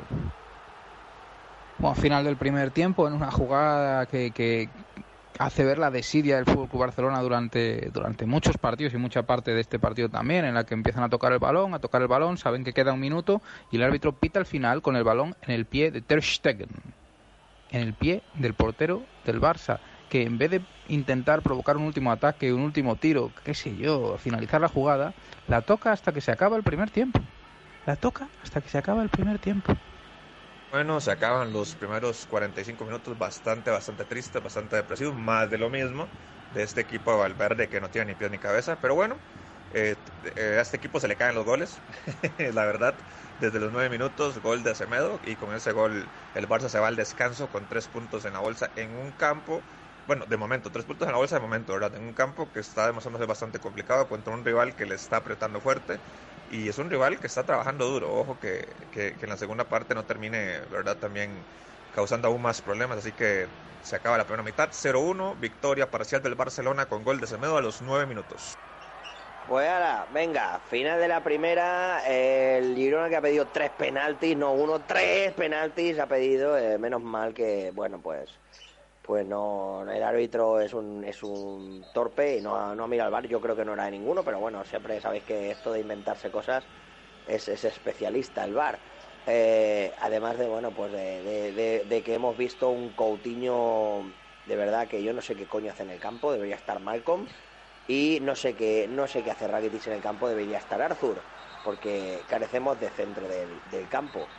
[1.78, 4.68] Bueno, final del primer tiempo, en una jugada que, que
[5.38, 9.60] hace ver la desidia del Fútbol Barcelona durante, durante muchos partidos y mucha parte de
[9.60, 12.38] este partido también, en la que empiezan a tocar el balón, a tocar el balón,
[12.38, 15.52] saben que queda un minuto y el árbitro pita al final con el balón en
[15.52, 16.68] el pie de Ter Stegen,
[17.70, 22.12] en el pie del portero del Barça que en vez de intentar provocar un último
[22.12, 25.12] ataque, un último tiro, qué sé yo, finalizar la jugada,
[25.48, 27.20] la toca hasta que se acaba el primer tiempo.
[27.84, 29.74] La toca hasta que se acaba el primer tiempo.
[30.74, 35.70] Bueno, se acaban los primeros 45 minutos bastante, bastante tristes, bastante depresivos, más de lo
[35.70, 36.12] mismo
[36.50, 39.22] de este equipo de Valverde que no tiene ni pies ni cabeza, pero bueno,
[39.70, 40.02] eh,
[40.36, 41.84] a este equipo se le caen los goles,
[42.52, 42.98] la verdad,
[43.38, 46.88] desde los 9 minutos, gol de Acemedo, y con ese gol el Barça se va
[46.88, 49.68] al descanso con 3 puntos en la bolsa en un campo
[50.06, 51.94] bueno, de momento, tres puntos en la bolsa de momento, ¿verdad?
[51.94, 55.60] En un campo que está demostrándose bastante complicado contra un rival que le está apretando
[55.62, 56.02] fuerte
[56.50, 58.12] y es un rival que está trabajando duro.
[58.14, 60.96] Ojo que, que, en la segunda parte no termine, ¿verdad?
[60.96, 61.30] También
[61.94, 63.46] causando aún más problemas, así que
[63.82, 64.70] se acaba la primera mitad.
[64.70, 68.56] 0-1, victoria parcial del Barcelona con gol de Semedo a los 9 minutos.
[69.48, 74.52] Pues ahora, venga, final de la primera, el Girona que ha pedido tres penaltis, no
[74.52, 78.30] uno, tres penaltis ha pedido, eh, menos mal que, bueno, pues
[79.04, 83.26] pues no, el árbitro es un, es un torpe y no, no mira al bar,
[83.28, 86.30] yo creo que no era de ninguno, pero bueno, siempre sabéis que esto de inventarse
[86.30, 86.64] cosas
[87.26, 88.78] es, es especialista el bar.
[89.26, 94.14] Eh, además de, bueno, pues de, de, que hemos visto un Coutinho
[94.46, 97.26] de verdad que yo no sé qué coño hace en el campo, debería estar Malcolm
[97.86, 101.26] y no sé qué, no sé qué hace Rakitic en el campo, debería estar Arthur,
[101.62, 104.32] porque carecemos de centro del, del campo.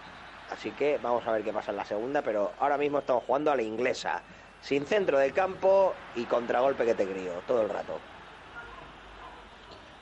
[0.47, 3.51] Así que vamos a ver qué pasa en la segunda, pero ahora mismo estamos jugando
[3.51, 4.25] a la inglesa
[4.61, 7.99] sin centro del campo y contragolpe que te crío todo el rato.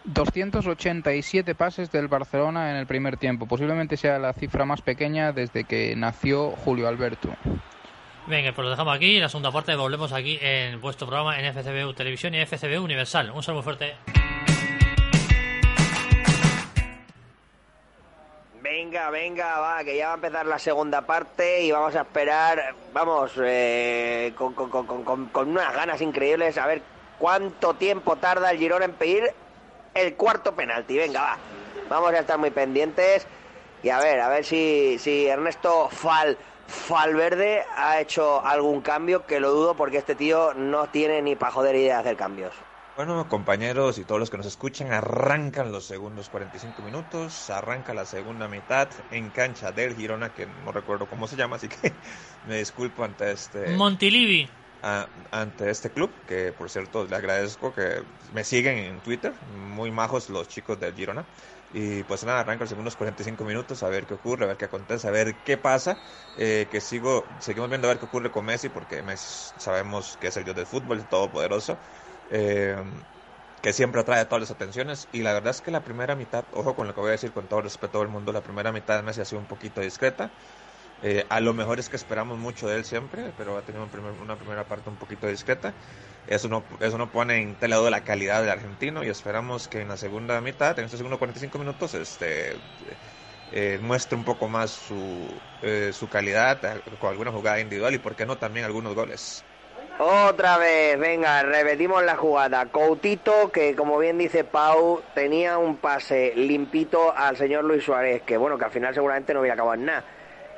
[0.05, 3.45] 287 pases del Barcelona en el primer tiempo.
[3.45, 7.29] Posiblemente sea la cifra más pequeña desde que nació Julio Alberto.
[8.27, 9.19] Venga, pues lo dejamos aquí.
[9.19, 13.31] La segunda parte volvemos aquí en vuestro programa en FCBU Televisión y FCBU Universal.
[13.31, 13.95] Un saludo fuerte.
[18.93, 22.75] Venga, venga, va, que ya va a empezar la segunda parte y vamos a esperar,
[22.93, 26.83] vamos, eh, con, con, unas ganas increíbles a ver
[27.17, 29.31] cuánto tiempo tarda el Girón en pedir
[29.95, 30.95] el cuarto penalti.
[30.95, 31.37] Venga, va,
[31.89, 33.25] vamos a estar muy pendientes
[33.81, 39.39] y a ver, a ver si, si Ernesto Fal, Falverde ha hecho algún cambio, que
[39.39, 42.53] lo dudo porque este tío no tiene ni para joder idea de hacer cambios.
[42.95, 48.05] Bueno, compañeros y todos los que nos escuchan, arrancan los segundos 45 minutos, arranca la
[48.05, 51.91] segunda mitad en cancha del Girona, que no recuerdo cómo se llama, así que
[52.47, 53.75] me disculpo ante este...
[53.75, 54.47] Montilivi.
[55.31, 60.29] ante este club, que por cierto le agradezco que me siguen en Twitter, muy majos
[60.29, 61.25] los chicos del Girona.
[61.75, 64.65] Y pues nada, arranca los segundos 45 minutos a ver qué ocurre, a ver qué
[64.65, 65.97] acontece, a ver qué pasa.
[66.37, 70.27] Eh, que sigo, seguimos viendo a ver qué ocurre con Messi, porque Messi sabemos que
[70.27, 71.79] es el dios del fútbol, el todopoderoso
[72.29, 72.75] eh,
[73.61, 75.09] que siempre atrae todas las atenciones.
[75.11, 77.33] Y la verdad es que la primera mitad, ojo con lo que voy a decir
[77.33, 80.33] con todo respeto del mundo, la primera mitad de Messi ha sido un poquito discreta.
[81.01, 83.83] Eh, a lo mejor es que esperamos mucho de él siempre, pero ha tenido
[84.21, 85.77] una primera parte un poquito discreta.
[86.25, 89.81] Eso no, eso no pone en tela de la calidad del argentino y esperamos que
[89.81, 92.63] en la segunda mitad, en estos segundos 45 minutos, este,
[93.47, 96.61] eh, muestre un poco más su, eh, su calidad
[96.99, 99.45] con alguna jugada individual y, por qué no, también algunos goles.
[99.99, 102.65] Otra vez, venga, repetimos la jugada.
[102.65, 108.37] Coutito, que como bien dice Pau, tenía un pase limpito al señor Luis Suárez, que
[108.37, 110.03] bueno, que al final seguramente no hubiera acabado en nada.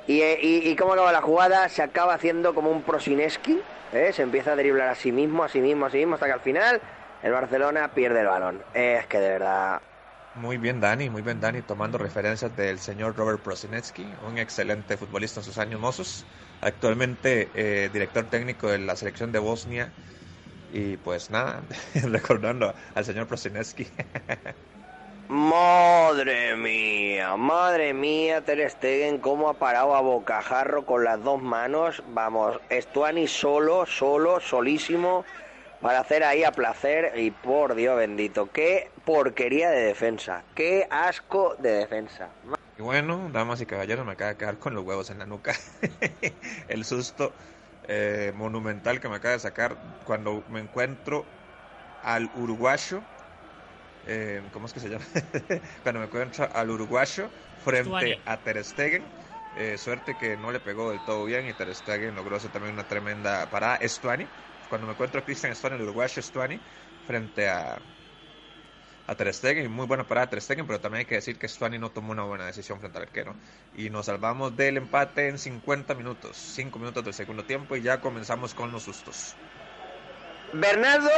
[0.08, 4.14] Y, y, y cómo acaba la jugada, se acaba haciendo como un Prosineski, ¿eh?
[4.14, 6.34] se empieza a driblar a sí mismo, a sí mismo, a sí mismo, hasta que
[6.34, 6.82] al final
[7.22, 8.64] el Barcelona pierde el balón.
[8.74, 9.82] Es que de verdad
[10.36, 15.40] muy bien Dani, muy bien Dani, tomando referencias del señor Robert Prosinecki, un excelente futbolista
[15.40, 16.26] en sus años mozos,
[16.66, 19.92] actualmente eh, director técnico de la selección de Bosnia
[20.74, 21.62] y pues nada,
[22.04, 23.88] recordando al señor Prosinecki.
[25.30, 32.04] Madre mía, madre mía, Ter Stegen, cómo ha parado a bocajarro con las dos manos.
[32.10, 35.24] Vamos, Estuani solo, solo, solísimo
[35.82, 41.56] para hacer ahí a placer y por Dios bendito, qué porquería de defensa, qué asco
[41.60, 42.30] de defensa.
[42.78, 45.56] Y bueno, damas y caballeros, me acaba de quedar con los huevos en la nuca.
[46.68, 47.32] El susto
[47.88, 51.26] eh, monumental que me acaba de sacar cuando me encuentro
[52.04, 53.02] al uruguayo,
[54.08, 55.06] eh, ¿cómo es que se llama?
[55.84, 57.30] cuando me encuentro al uruguayo
[57.64, 59.04] frente a Ter Stegen.
[59.56, 62.74] Eh, suerte que no le pegó del todo bien y Ter Stegen logró hacer también
[62.74, 63.78] una tremenda parada.
[63.78, 64.26] Estuani,
[64.68, 66.60] cuando me encuentro a Christian Stuani, el uruguayo Stuani,
[67.08, 67.78] frente a,
[69.08, 71.78] a Ter Stegen, muy buena parada Ter Stegen, pero también hay que decir que Stuani
[71.78, 73.36] no tomó una buena decisión frente al arquero.
[73.76, 78.02] Y nos salvamos del empate en 50 minutos, 5 minutos del segundo tiempo y ya
[78.02, 79.36] comenzamos con los sustos.
[80.54, 81.10] Bernardo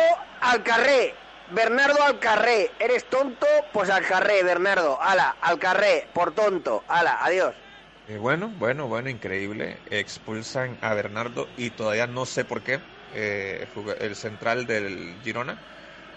[0.41, 1.13] Alcarré,
[1.52, 7.56] Bernardo Alcarré, eres tonto, pues Alcarré, Bernardo, ala, Alcarré, por tonto, ala, adiós.
[8.08, 9.78] Eh, bueno, bueno, bueno, increíble.
[9.89, 12.80] Expulsan a Bernardo y todavía no sé por qué
[13.13, 13.67] eh,
[14.00, 15.60] el central del Girona.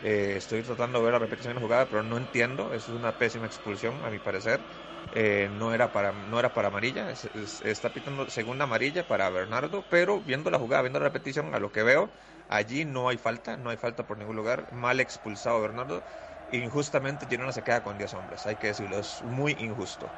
[0.01, 2.73] Eh, estoy tratando de ver la repetición de la jugada, pero no entiendo.
[2.73, 4.67] Es una pésima expulsión, a mi parecer.
[5.13, 7.11] Eh, no, era para, no era para amarilla.
[7.11, 11.73] está pitando segunda amarilla para Bernardo, pero viendo la jugada, viendo la repetición, a lo
[11.73, 12.11] que veo,
[12.49, 14.73] allí no hay falta, no hay falta por ningún lugar.
[14.73, 16.05] Mal expulsado Bernardo.
[16.53, 20.13] Injustamente Girona se queda con 10 hombres, hay que decirlo, es muy injusto.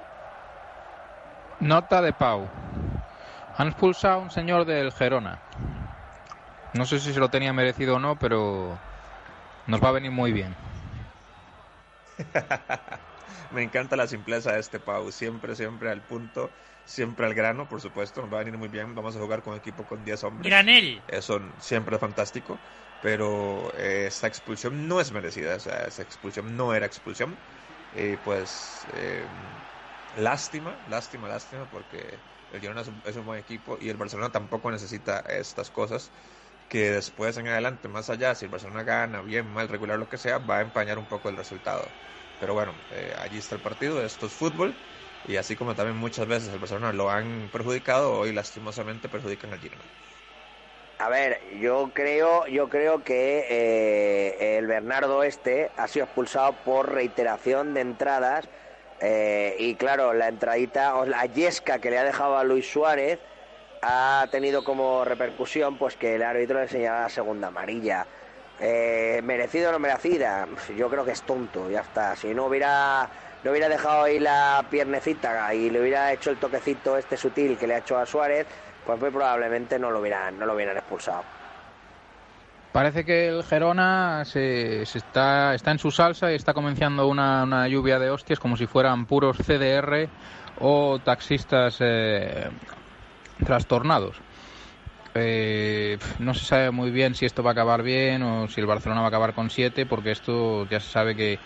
[1.61, 2.51] Nota de Pau.
[3.57, 5.43] Han expulsado a un señor del Gerona.
[6.73, 8.83] No sé si se lo tenía merecido o no, pero
[9.67, 10.55] nos va a venir muy bien.
[13.53, 16.51] Me encanta la simpleza de este Pau, siempre, siempre al punto,
[16.85, 19.57] siempre al grano, por supuesto, nos va a venir muy bien, vamos a jugar con
[19.57, 20.51] equipo con 10 hombres.
[20.51, 21.03] Granel.
[21.09, 22.59] Eso siempre es fantástico,
[23.03, 27.37] pero eh, esta expulsión no es merecida, o sea, esa expulsión no era expulsión.
[27.95, 29.27] Y pues, eh,
[30.17, 32.19] lástima, lástima, lástima, porque
[32.53, 36.11] el Girona es un buen equipo y el Barcelona tampoco necesita estas cosas
[36.73, 40.17] que después en adelante, más allá, si el Barcelona gana, bien, mal, regular, lo que
[40.17, 41.85] sea, va a empañar un poco el resultado.
[42.41, 44.75] Pero bueno, eh, allí está el partido, esto es fútbol,
[45.23, 49.61] y así como también muchas veces el Barcelona lo han perjudicado, hoy lastimosamente perjudican al
[49.61, 49.85] Girona.
[50.99, 56.91] A ver, yo creo, yo creo que eh, el Bernardo este ha sido expulsado por
[56.91, 58.49] reiteración de entradas
[58.99, 63.21] eh, y claro, la entradita o la yesca que le ha dejado a Luis Suárez
[63.83, 68.07] ha tenido como repercusión pues que el árbitro le señala la segunda amarilla.
[68.61, 70.47] Eh, ¿Merecido o no merecida?
[70.77, 72.15] Yo creo que es tonto, ya está.
[72.15, 73.09] Si no hubiera,
[73.43, 77.67] no hubiera dejado ahí la piernecita y le hubiera hecho el toquecito este sutil que
[77.67, 78.47] le ha hecho a Suárez,
[78.87, 81.25] pues muy probablemente no lo hubieran, no lo hubieran expulsado.
[82.71, 87.99] Parece que el Gerona se, está, está en su salsa y está comenzando una, lluvia
[87.99, 90.09] de hostias como si fueran puros CDR
[90.59, 92.49] o taxistas eh,
[93.45, 94.17] trastornados.
[95.15, 98.67] Eh, no se sabe muy bien si esto va a acabar bien o si el
[98.67, 101.39] Barcelona va a acabar con siete, porque esto ya se sabe que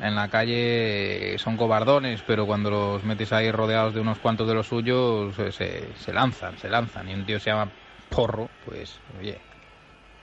[0.00, 4.54] en la calle son cobardones, pero cuando los metes ahí rodeados de unos cuantos de
[4.54, 7.08] los suyos, eh, se, se lanzan, se lanzan.
[7.08, 7.72] Y un tío se llama
[8.10, 9.40] Porro, pues, oye,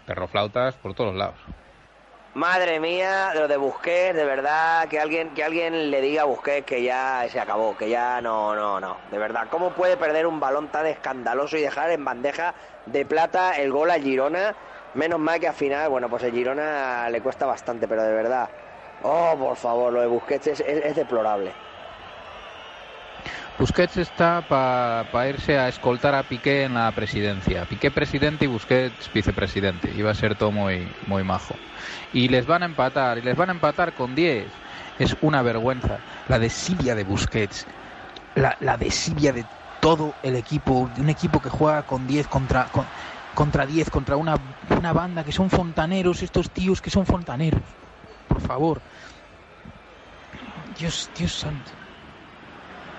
[0.06, 1.40] perroflautas por todos lados.
[2.36, 6.66] Madre mía, lo de Busquets, de verdad, que alguien, que alguien le diga a Busquets
[6.66, 9.48] que ya se acabó, que ya no, no, no, de verdad.
[9.52, 12.56] ¿Cómo puede perder un balón tan escandaloso y dejar en bandeja
[12.88, 14.56] de plata el gol a Girona?
[14.96, 18.50] Menos mal que al final, bueno, pues el Girona le cuesta bastante, pero de verdad.
[19.04, 21.52] Oh, por favor, lo de Busquets es deplorable.
[23.58, 27.68] Busquets está para irse a escoltar a Piqué en la presidencia.
[27.68, 29.92] Piqué presidente y Busquets vicepresidente.
[29.94, 31.62] Iba a ser todo muy, muy majo.
[32.12, 34.60] Y les van a empatar, y les van a empatar con 10.
[34.98, 36.04] Es una vergüenza.
[36.26, 37.68] La desidia de Busquets,
[38.34, 42.72] la, la desidia de todo el equipo, un equipo que juega con 10 contra,
[43.34, 44.36] contra 10, contra una,
[44.70, 47.78] una banda que son fontaneros, estos tíos que son fontaneros.
[48.28, 48.84] Por favor.
[50.66, 51.83] Dios, Dios santo.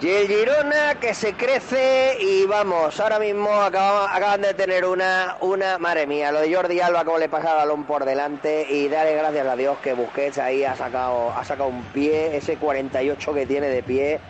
[0.00, 5.78] Y el Girona que se crece y vamos, ahora mismo acaban, de tener una, una,
[5.78, 9.14] madre mía, lo de Jordi Alba como le pasa el balón por delante y darle
[9.14, 13.46] gracias a Dios que Busquets ahí ha sacado, ha sacado un pie, ese 48 que
[13.46, 14.20] tiene de pie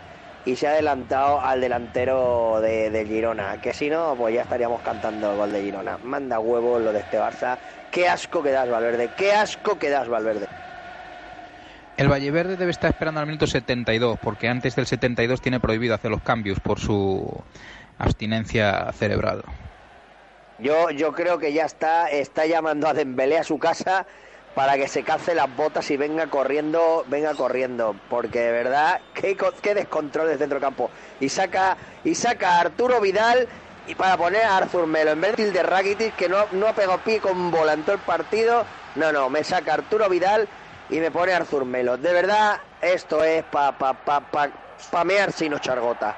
[0.45, 5.31] y se ha adelantado al delantero de, Girona, que si no, pues ya estaríamos cantando
[5.31, 5.97] el gol de Girona.
[6.03, 7.57] Manda huevo lo de este Barça,
[7.89, 10.47] qué asco que das Valverde, qué asco que das Valverde.
[11.97, 16.11] El Valleverde debe estar esperando al minuto 72, porque antes del 72 tiene prohibido hacer
[16.11, 17.41] los cambios por su
[17.97, 19.43] abstinencia cerebral.
[20.59, 24.05] Yo, yo creo que ya está, está llamando a Dembélé a su casa
[24.55, 29.37] para que se calce las botas y venga corriendo, venga corriendo, porque de verdad, qué,
[29.61, 30.89] qué descontrol del centrocampo.
[31.21, 33.47] Y saca, y saca a Arturo Vidal
[33.87, 36.99] y para poner a Arthur Melo en vez de Rakitic, que no, no ha pegado
[36.99, 38.65] pie con todo el partido.
[38.95, 40.47] No, no, me saca Arturo Vidal
[40.89, 41.97] y me pone Arthur Melo.
[41.97, 44.49] De verdad, esto es pa, pa, pa, pa,
[44.91, 46.15] pamear sino chargota.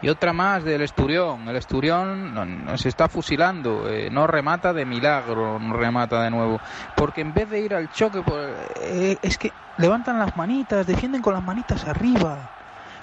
[0.00, 1.48] Y otra más del Esturión.
[1.48, 2.32] El Esturión
[2.64, 3.88] nos está fusilando.
[3.88, 6.60] Eh, no remata de milagro, no remata de nuevo.
[6.94, 11.20] Porque en vez de ir al choque, pues, eh, es que levantan las manitas, defienden
[11.20, 12.50] con las manitas arriba.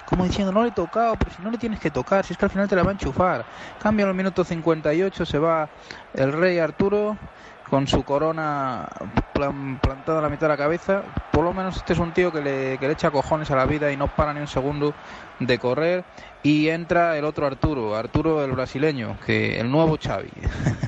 [0.06, 2.38] Como diciendo, no le he tocado, pero si no le tienes que tocar, si es
[2.38, 3.44] que al final te la va a enchufar.
[3.82, 5.68] Cambia en el minuto 58, se va
[6.14, 7.18] el rey Arturo
[7.68, 8.88] con su corona
[9.32, 11.02] plantada a la mitad de la cabeza.
[11.32, 13.66] Por lo menos este es un tío que le, que le echa cojones a la
[13.66, 14.94] vida y no para ni un segundo
[15.40, 16.04] de correr.
[16.42, 20.30] Y entra el otro Arturo, Arturo el brasileño, que el nuevo Xavi.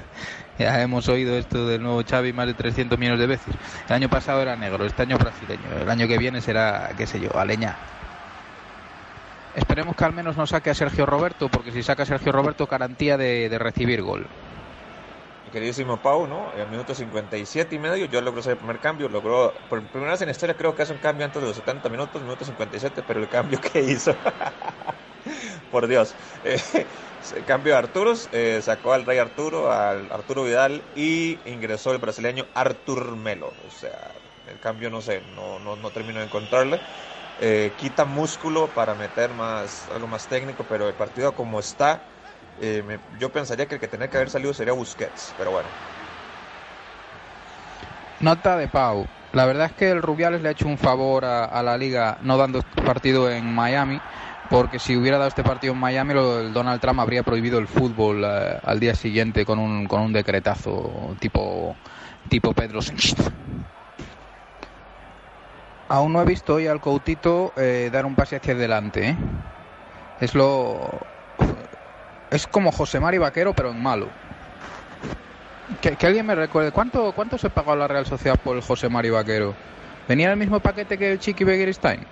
[0.59, 3.55] ya hemos oído esto del nuevo Xavi más de 300 millones de veces.
[3.89, 5.81] El año pasado era negro, este año brasileño.
[5.81, 7.77] El año que viene será, qué sé yo, aleña.
[9.57, 12.67] Esperemos que al menos no saque a Sergio Roberto, porque si saca a Sergio Roberto,
[12.67, 14.29] garantía de, de recibir gol
[15.51, 16.53] queridísimo Pau, ¿no?
[16.55, 20.21] En minuto 57 y medio yo logró hacer el primer cambio, logró, por primera vez
[20.23, 23.03] en la historia creo que hace un cambio antes de los 70 minutos, minuto 57,
[23.03, 24.21] pero el cambio que hizo,
[25.71, 26.61] por Dios, eh,
[27.47, 32.49] cambio de Arturo, eh, sacó al rey Arturo, al Arturo Vidal y ingresó el brasileño
[32.55, 36.83] Artur Melo, o sea, el cambio no sé, no, no, no termino de encontrarle.
[37.41, 42.18] Eh, quita músculo para meter más algo más técnico, pero el partido como está,
[42.61, 45.69] eh, yo pensaría que el que tenía que haber salido sería Busquets, pero bueno.
[48.21, 49.07] Nota de Pau.
[49.33, 52.37] La verdad es que el Rubiales le ha hecho un favor a, la liga no
[52.37, 54.01] dando este partido en Miami,
[54.49, 58.25] porque si hubiera dado este partido en Miami, el Donald Trump habría prohibido el fútbol
[58.25, 61.77] eh, al día siguiente con un, con un decretazo tipo,
[62.29, 63.17] tipo Pedro Sánchez.
[65.91, 69.17] Aún no he visto hoy al Coutito eh, dar un pase hacia adelante.
[70.21, 70.91] Es lo,
[72.31, 74.09] es como José Mari Vaquero, pero en malo.
[75.81, 79.15] Que, alguien me recuerde, ¿cuánto, ¿cuánto se pagó la Real Sociedad por el José Mario
[79.15, 79.55] Vaquero?
[80.09, 82.07] ¿Venía en el mismo paquete que el Chiqui Begiristain?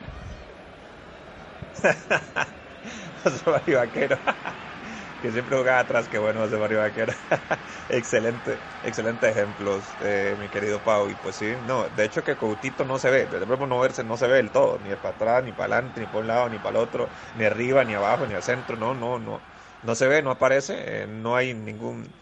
[3.24, 4.18] José Mario Vaquero.
[5.22, 7.12] que siempre jugaba atrás, que bueno José Mario Vaquero.
[7.88, 11.08] excelente, excelente ejemplos, eh, mi querido Pau.
[11.08, 14.16] Y pues sí, no, de hecho que Coutito no se ve, desde no verse, no
[14.16, 16.58] se ve del todo, ni para atrás, ni para adelante, ni para un lado, ni
[16.58, 17.08] para el otro,
[17.38, 19.40] ni arriba, ni abajo, ni al centro, no, no, no,
[19.82, 22.16] no se ve, no aparece, eh, no hay ningún,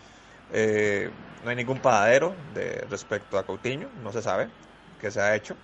[0.48, 4.52] eh, no hay ningún paradero de respecto a Coutinho, no se sabe
[4.98, 5.58] que se ha hecho.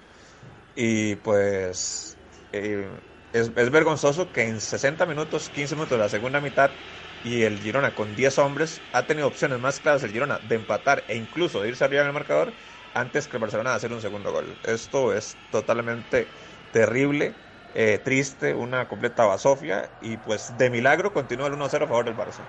[0.75, 2.19] Y pues
[2.53, 6.77] es, es vergonzoso que en 60 minutos, 15 minutos de la segunda mitad,
[7.23, 11.05] y el Girona con 10 hombres ha tenido opciones más claras el Girona de empatar
[11.09, 12.55] e incluso de irse arriba en el marcador
[12.95, 14.59] antes que el Barcelona de hacer un segundo gol.
[14.63, 16.33] Esto es totalmente
[16.71, 17.43] terrible,
[17.75, 22.17] eh, triste, una completa basofia y pues de milagro continúa el 1-0 a favor del
[22.17, 22.43] Barça.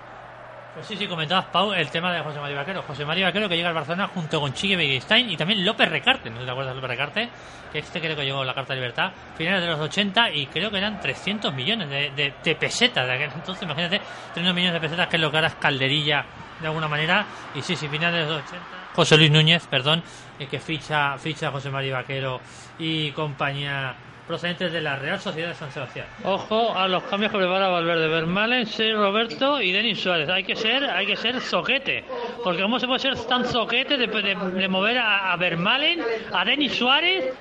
[0.74, 2.82] Pues sí, sí, comentabas, Pau, el tema de José María Vaquero.
[2.82, 6.30] José María Vaquero que llega al Barcelona junto con Chique Beguestein y también López Recarte,
[6.30, 7.28] ¿no te acuerdas de López Recarte?
[7.70, 10.70] Que este creo que llegó la Carta de Libertad, finales de los 80 y creo
[10.70, 13.62] que eran 300 millones de, pesetas de aquel entonces.
[13.64, 14.00] Imagínate,
[14.32, 16.24] 300 millones de pesetas que es lo que calderilla
[16.58, 17.26] de alguna manera.
[17.54, 18.64] Y sí, sí, finales de los 80.
[18.94, 20.02] José Luis Núñez, perdón,
[20.38, 22.40] eh, que ficha, ficha José María Vaquero
[22.78, 23.94] y compañía
[24.32, 26.06] procedentes de la Real Sociedad de San Sebastián.
[26.24, 30.26] Ojo a los cambios que prepara Valverde, Vermalen, Sergio Roberto y Denis Suárez.
[30.30, 32.02] Hay que ser, hay que ser soquete,
[32.42, 36.02] porque cómo se puede ser tan soquete de, de, mover a, a Vermalen,
[36.32, 37.34] a Denis Suárez.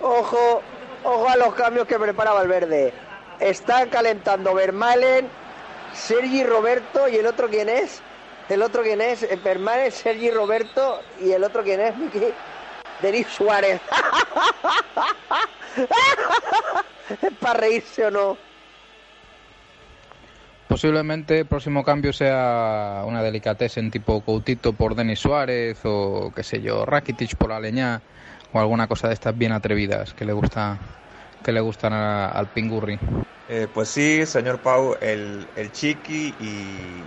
[0.00, 0.62] ojo,
[1.04, 2.92] ojo a los cambios que prepara Valverde.
[3.38, 5.28] Está calentando Vermalen,
[5.92, 8.02] Sergi Roberto y el otro quién es.
[8.48, 12.34] El otro quién es, Vermalen, Sergi Roberto y el otro quién es, Miki.
[13.04, 13.82] Denis Suárez.
[17.22, 18.38] ¿Es para reírse o no?
[20.68, 26.62] Posiblemente el próximo cambio sea una en tipo Coutito por Denis Suárez o qué sé
[26.62, 28.00] yo, Rakitic por Aleñá
[28.54, 30.78] o alguna cosa de estas bien atrevidas que le gusta
[31.44, 32.98] que le gustan al Pingurri.
[33.50, 37.02] Eh, pues sí, señor Pau, el, el Chiqui y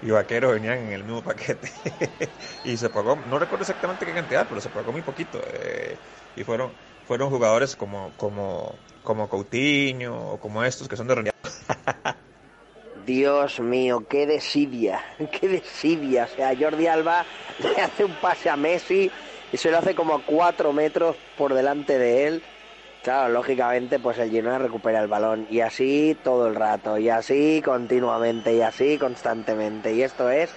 [0.00, 1.70] y Vaquero venían en el mismo paquete
[2.64, 5.98] y se pagó, no recuerdo exactamente qué cantidad, pero se pagó muy poquito eh,
[6.36, 6.72] y fueron
[7.04, 11.30] fueron jugadores como como como Coutinho o como estos que son de.
[13.06, 16.24] Dios mío, qué desidia, qué desidia.
[16.24, 17.24] O sea, Jordi Alba
[17.58, 19.10] le hace un pase a Messi
[19.50, 22.42] y se lo hace como a cuatro metros por delante de él
[23.02, 27.62] Claro, lógicamente, pues el Girona recupera el balón y así todo el rato, y así
[27.64, 29.94] continuamente, y así constantemente.
[29.94, 30.54] Y esto es.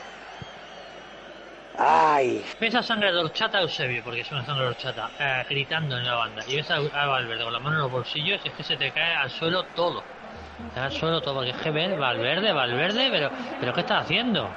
[1.77, 2.43] ¡Ay!
[2.59, 6.05] Ves a sangre de horchata Eusebio, porque es una sangre de horchata, eh, gritando en
[6.05, 6.43] la banda.
[6.47, 8.91] Y ves a, Valverde con la mano en los bolsillos y es que se te
[8.91, 10.03] cae al suelo todo.
[10.75, 14.49] Al suelo todo, porque es que ves Valverde, Valverde, pero, pero ¿qué está haciendo?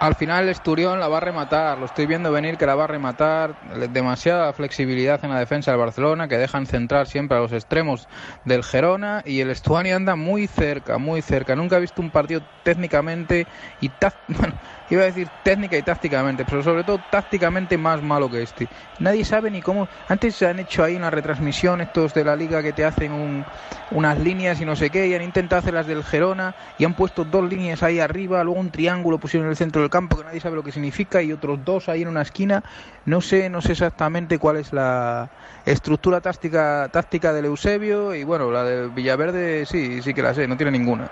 [0.00, 2.86] Al final Esturión la va a rematar, lo estoy viendo venir que la va a
[2.86, 3.58] rematar,
[3.90, 8.08] demasiada flexibilidad en la defensa del Barcelona que dejan centrar siempre a los extremos
[8.44, 9.22] del Gerona.
[9.24, 11.56] Y el Estuani anda muy cerca, muy cerca.
[11.56, 13.48] Nunca he visto un partido técnicamente
[13.80, 13.90] y
[14.28, 14.54] bueno,
[14.90, 18.68] iba a decir técnica y tácticamente, pero sobre todo tácticamente más malo que este.
[18.98, 19.88] Nadie sabe ni cómo.
[20.08, 23.44] Antes se han hecho ahí una retransmisión estos de la liga que te hacen
[23.90, 26.94] unas líneas y no sé qué, y han intentado hacer las del Gerona y han
[26.94, 30.24] puesto dos líneas ahí arriba, luego un triángulo pusieron en el centro del campo que
[30.24, 32.62] nadie sabe lo que significa y otros dos ahí en una esquina.
[33.04, 35.30] No sé, no sé exactamente cuál es la
[35.64, 40.46] estructura táctica, táctica del Eusebio y bueno, la de Villaverde sí, sí que la sé,
[40.48, 41.10] no tiene ninguna.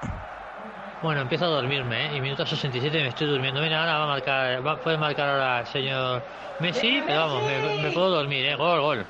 [1.03, 2.17] Bueno, empiezo a dormirme, ¿eh?
[2.17, 3.61] Y minuto 67 me estoy durmiendo.
[3.61, 6.23] Mira, ahora va a marcar, va, puede marcar ahora el señor
[6.59, 7.43] Messi, pero vamos,
[7.83, 8.57] me, puedo dormir, ¿eh?
[8.57, 9.07] Gol, gol.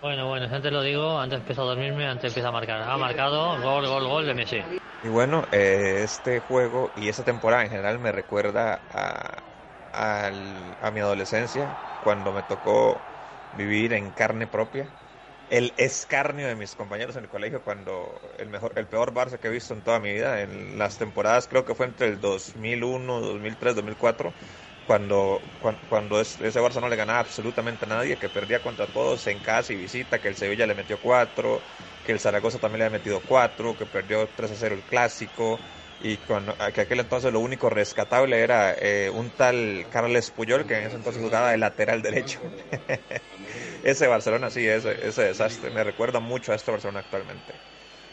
[0.00, 2.82] Bueno, bueno, antes lo digo, antes empiezo a dormirme, antes empieza a marcar.
[2.82, 4.60] Ha marcado gol, gol, gol de Messi.
[5.02, 9.42] Y bueno, eh, este juego y esta temporada en general me recuerda a,
[9.92, 11.66] a mi adolescencia,
[12.04, 12.96] cuando me tocó
[13.56, 14.86] vivir en carne propia
[15.50, 19.48] el escarnio de mis compañeros en el colegio cuando el mejor el peor Barça que
[19.48, 23.20] he visto en toda mi vida en las temporadas creo que fue entre el 2001
[23.20, 24.32] 2003 2004
[24.86, 25.40] cuando
[25.88, 29.72] cuando, ese Barça no le ganaba absolutamente a nadie que perdía contra todos en casa
[29.72, 31.60] y visita que el Sevilla le metió cuatro
[32.04, 35.58] que el Zaragoza también le había metido cuatro que perdió 3 a 0 el clásico
[36.00, 40.76] y cuando, que aquel entonces lo único rescatable era eh, un tal Carles Puyol que
[40.76, 42.40] en ese entonces jugaba de lateral derecho
[43.82, 47.62] ese Barcelona sí, ese, desastre, me recuerda mucho a este Barcelona actualmente.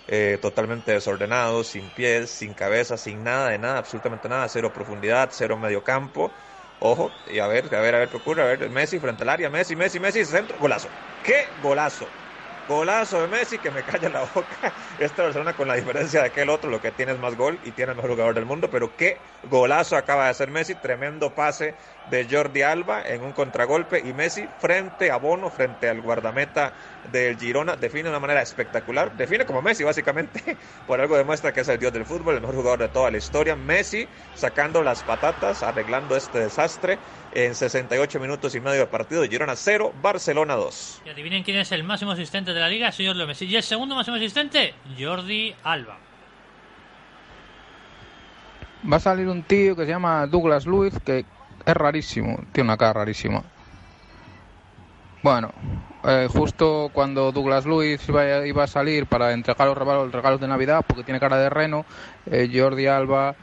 [0.07, 5.29] Eh, totalmente desordenado, sin pies, sin cabeza, sin nada de nada, absolutamente nada, cero profundidad,
[5.33, 6.35] cero medio campo.
[6.79, 9.29] Ojo, y a ver, a ver, a ver qué ocurre, a ver, Messi frente al
[9.29, 10.95] área, Messi, Messi, Messi, centro, golazo.
[11.21, 12.20] ¡Qué golazo!
[12.67, 14.73] Golazo de Messi que me calla la boca.
[14.97, 17.73] Esta Barcelona con la diferencia de aquel otro, lo que tiene es más gol y
[17.73, 21.77] tiene el mejor jugador del mundo, pero qué golazo acaba de hacer Messi, tremendo pase
[22.03, 26.75] de Jordi Alba en un contragolpe y Messi frente a Bono, frente al guardameta
[27.11, 31.61] del Girona, define de una manera espectacular, define como Messi básicamente, por algo demuestra que
[31.61, 35.03] es el dios del fútbol, el mejor jugador de toda la historia, Messi sacando las
[35.03, 36.99] patatas, arreglando este desastre
[37.33, 41.01] en 68 minutos y medio de partido, Girona 0, Barcelona 2.
[41.05, 43.63] Y adivinen quién es el máximo asistente de la liga, señor Leo Messi, y el
[43.63, 45.97] segundo máximo asistente, Jordi Alba.
[48.91, 51.25] Va a salir un tío que se llama Douglas Luiz, que
[51.65, 53.43] es rarísimo, tiene una cara rarísima.
[55.23, 55.51] Bueno,
[56.03, 60.47] eh, justo cuando Douglas Luiz iba, iba, a salir para entregar los regalos, regalos, de
[60.47, 61.85] Navidad, porque tiene cara de reno,
[62.25, 63.35] eh, Jordi Alba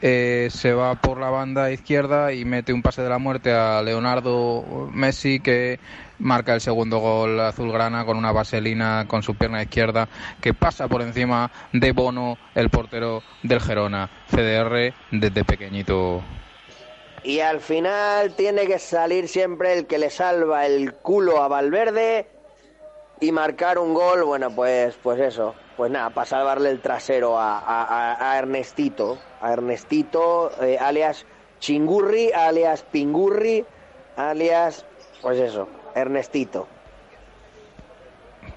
[0.00, 3.82] eh, se va por la banda izquierda y mete un pase de la muerte a
[3.82, 5.80] Leonardo Messi que
[6.18, 10.08] marca el segundo gol azulgrana con una vaselina con su pierna izquierda
[10.40, 16.22] que pasa por encima de Bono, el portero del Gerona, CDR desde pequeñito.
[17.28, 22.26] Y al final tiene que salir siempre el que le salva el culo a Valverde
[23.20, 28.34] y marcar un gol, bueno, pues, pues eso, pues nada, para salvarle el trasero a,
[28.38, 31.26] Ernestito, a Ernestito, eh, alias
[31.58, 33.62] Chingurri, alias Pingurri,
[34.16, 34.86] alias,
[35.20, 36.66] pues eso, Ernestito.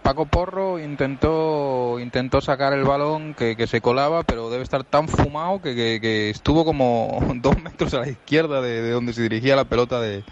[0.04, 5.62] Paco Porro intentó intentó sacar el balón que, se colaba, pero debe estar tan fumado
[5.62, 10.00] que, estuvo como dos metros a la izquierda de, de donde se dirigía la pelota
[10.00, 10.24] de,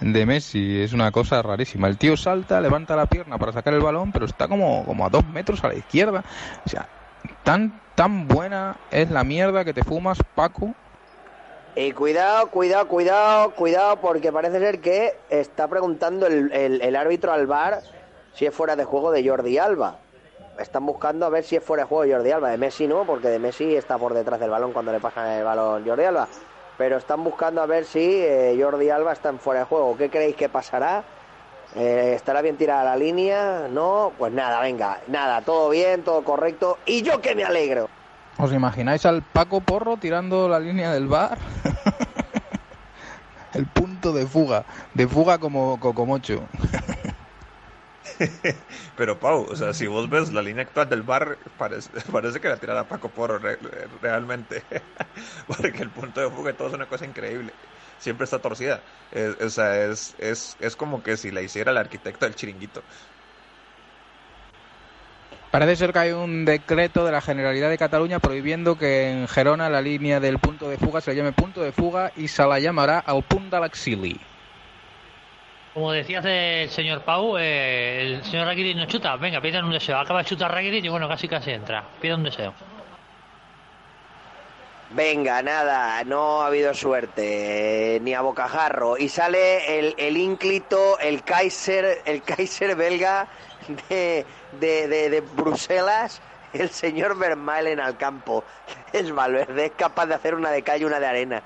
[0.00, 0.80] de Messi.
[0.80, 1.88] Es una cosa rarísima.
[1.88, 5.10] El tío salta, levanta la pierna para sacar el balón, pero está como, como a
[5.10, 6.24] dos metros a la izquierda.
[6.64, 6.88] O sea,
[7.42, 10.74] tan, tan buena es la mierda que te fumas, Paco.
[11.76, 17.48] Y cuidado, cuidado, cuidado, cuidado, porque parece ser que está preguntando el, el, árbitro al
[17.48, 17.80] bar
[18.34, 19.98] si es fuera de juego de Jordi Alba.
[20.58, 22.50] Están buscando a ver si es fuera de juego de Jordi Alba.
[22.50, 25.44] De Messi no, porque de Messi está por detrás del balón cuando le pasan el
[25.44, 26.28] balón Jordi Alba
[26.76, 29.96] pero están buscando a ver si eh, Jordi Alba está en fuera de juego.
[29.96, 31.04] ¿Qué creéis que pasará?
[31.74, 33.68] Eh, ¿Estará bien tirada la línea?
[33.70, 36.78] No, pues nada, venga, nada, todo bien, todo correcto.
[36.86, 37.88] Y yo que me alegro.
[38.38, 41.38] ¿Os imagináis al Paco Porro tirando la línea del bar?
[43.54, 44.64] El punto de fuga,
[44.94, 46.42] de fuga como Cocomocho.
[48.96, 51.90] Pero Pau, o sea, si vos ves la línea actual del bar, parece,
[52.40, 53.40] que la tirara Paco Porro
[54.00, 54.62] realmente.
[55.46, 57.52] Porque el punto de fuga y todo es una cosa increíble.
[57.98, 58.80] Siempre está torcida.
[59.40, 62.82] o sea, es, es, es como que si la hiciera el arquitecto del chiringuito.
[65.54, 69.70] Parece ser que hay un decreto de la Generalidad de Cataluña prohibiendo que en Gerona
[69.70, 72.98] la línea del punto de fuga se llame punto de fuga y se la llamará
[72.98, 74.18] al punt de.
[75.74, 79.16] Como decía el señor Pau, eh, el señor Rakitic no chuta.
[79.16, 79.98] Venga, pidan un deseo.
[79.98, 81.82] Acaba de chutar Rakitic y bueno, casi casi entra.
[82.00, 82.54] Pida un deseo.
[84.90, 88.96] Venga, nada, no ha habido suerte, eh, ni a bocajarro.
[88.96, 93.26] Y sale el, el ínclito, el Kaiser, el Kaiser belga
[93.88, 94.24] de,
[94.60, 96.22] de, de, Bruselas,
[96.52, 98.44] el señor Vermaelen al campo.
[98.92, 101.42] Es Valverde, es capaz de hacer una de calle y una de arena.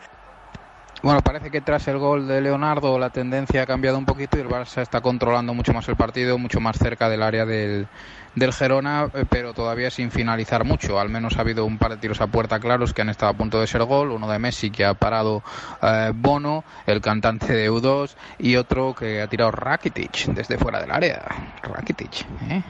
[1.01, 4.41] Bueno, parece que tras el gol de Leonardo la tendencia ha cambiado un poquito y
[4.41, 7.87] el Barça está controlando mucho más el partido, mucho más cerca del área del,
[8.35, 10.99] del Gerona, eh, pero todavía sin finalizar mucho.
[10.99, 13.37] Al menos ha habido un par de tiros a puerta claros que han estado a
[13.37, 15.45] punto de ser gol, uno de Messi que ha parado
[15.83, 20.91] eh, Bono, el cantante de U2, y otro que ha tirado Rakitic desde fuera del
[20.91, 21.23] área.
[21.63, 22.63] Rakitic, ¿eh?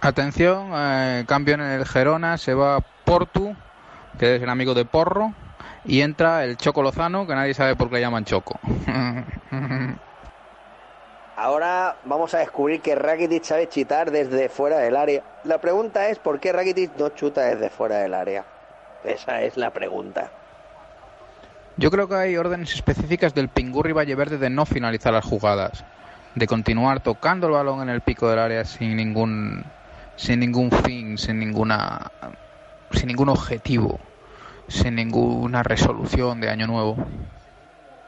[0.00, 0.72] Atención,
[1.26, 3.54] cambio en el Gerona, se va Portu,
[4.18, 5.32] que es el amigo de Porro,
[5.84, 8.60] y entra el Choco Lozano, que nadie sabe por qué le llaman Choco.
[11.36, 15.22] Ahora vamos a descubrir que Rakitic sabe chitar desde fuera del área.
[15.44, 18.44] La pregunta es por qué Rakitic no chuta desde fuera del área.
[19.02, 20.30] Esa es la pregunta.
[21.78, 25.84] Yo creo que hay órdenes específicas del Pingurri Valleverde de no finalizar las jugadas,
[26.34, 29.64] de continuar tocando el balón en el pico del área sin ningún
[30.16, 32.12] sin ningún fin, sin ninguna
[32.96, 33.98] sin ningún objetivo
[34.68, 36.96] sin ninguna resolución de año nuevo.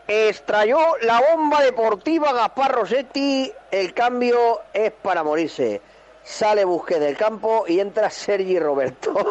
[0.06, 3.52] Extrayó la bomba deportiva Gaspar Rossetti.
[3.70, 5.80] El cambio es para morirse.
[6.22, 9.14] Sale Busquets del campo y entra Sergi Roberto.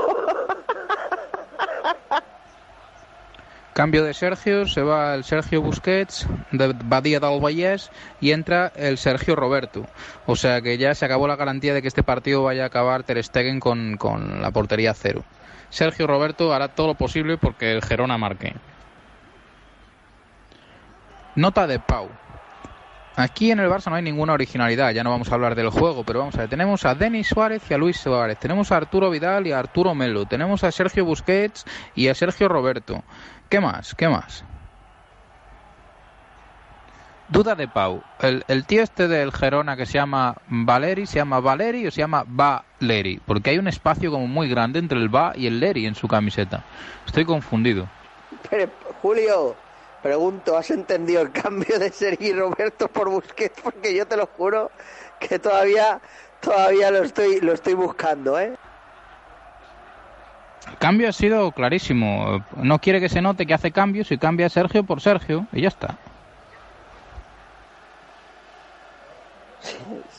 [3.73, 7.89] Cambio de Sergio, se va el Sergio Busquets de Badía del Vallès
[8.21, 9.87] y entra el Sergio Roberto.
[10.27, 13.01] O sea que ya se acabó la garantía de que este partido vaya a acabar
[13.01, 15.23] Ter Stegen con, con la portería cero.
[15.73, 18.53] Sergio Roberto hará todo lo posible porque el Gerona marque.
[21.35, 22.09] Nota de Pau.
[23.15, 26.03] Aquí en el Barça no hay ninguna originalidad, ya no vamos a hablar del juego,
[26.03, 29.09] pero vamos a ver, tenemos a Denis Suárez y a Luis Suárez, tenemos a Arturo
[29.09, 31.65] Vidal y a Arturo Melo, tenemos a Sergio Busquets
[31.95, 33.03] y a Sergio Roberto.
[33.49, 33.95] ¿Qué más?
[33.95, 34.45] ¿Qué más?
[37.33, 38.03] Duda de Pau.
[38.19, 42.01] El, el, tío este del Gerona que se llama Valeri, ¿se llama Valeri o se
[42.01, 43.19] llama Valeri?
[43.25, 46.07] Porque hay un espacio como muy grande entre el Va y el Leri en su
[46.07, 46.63] camiseta.
[47.07, 47.89] Estoy confundido.
[48.51, 48.71] Pero,
[49.01, 49.55] Julio,
[50.03, 53.59] pregunto, ¿has entendido el cambio de Sergi Roberto por Busquets?
[53.63, 54.69] Porque yo te lo juro
[55.19, 55.99] que todavía
[56.39, 58.53] todavía lo estoy lo estoy buscando, ¿eh?
[60.69, 62.45] El cambio ha sido clarísimo.
[62.57, 65.69] No quiere que se note que hace cambios y cambia Sergio por Sergio y ya
[65.69, 65.97] está.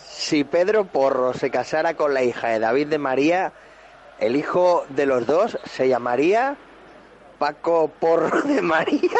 [0.02, 3.52] Si Pedro Porro se casara con la hija de David de María,
[4.18, 6.56] el hijo de los dos se llamaría
[7.38, 9.10] Paco Porro de María.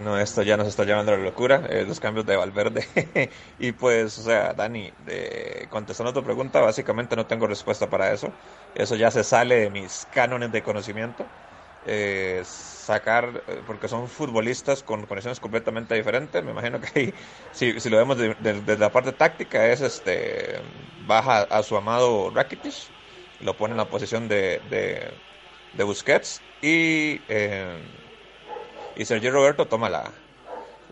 [0.00, 2.88] No, esto ya nos está llevando a la locura, eh, los cambios de Valverde.
[3.58, 8.32] y pues, o sea, Dani, eh, contestando tu pregunta, básicamente no tengo respuesta para eso.
[8.74, 11.26] Eso ya se sale de mis cánones de conocimiento.
[11.82, 16.44] Eh, sacar, porque son futbolistas con condiciones completamente diferentes.
[16.44, 17.14] Me imagino que ahí,
[17.52, 20.62] si, si lo vemos desde de, la parte táctica, es este
[21.06, 22.74] baja a su amado Rakitic,
[23.38, 25.22] lo pone en la posición de, de,
[25.72, 27.78] de Busquets y, eh,
[28.94, 30.12] y Sergio Roberto toma la,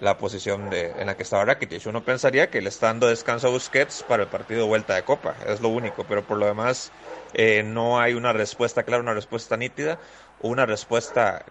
[0.01, 1.86] la posición de, en la que estaba Rakitic.
[1.86, 5.05] Uno pensaría que le está dando descanso a Busquets para el partido de vuelta de
[5.05, 6.94] Copa, es lo único, pero por lo demás
[7.32, 9.99] eh, no hay una respuesta clara, una respuesta nítida,
[10.38, 11.44] una respuesta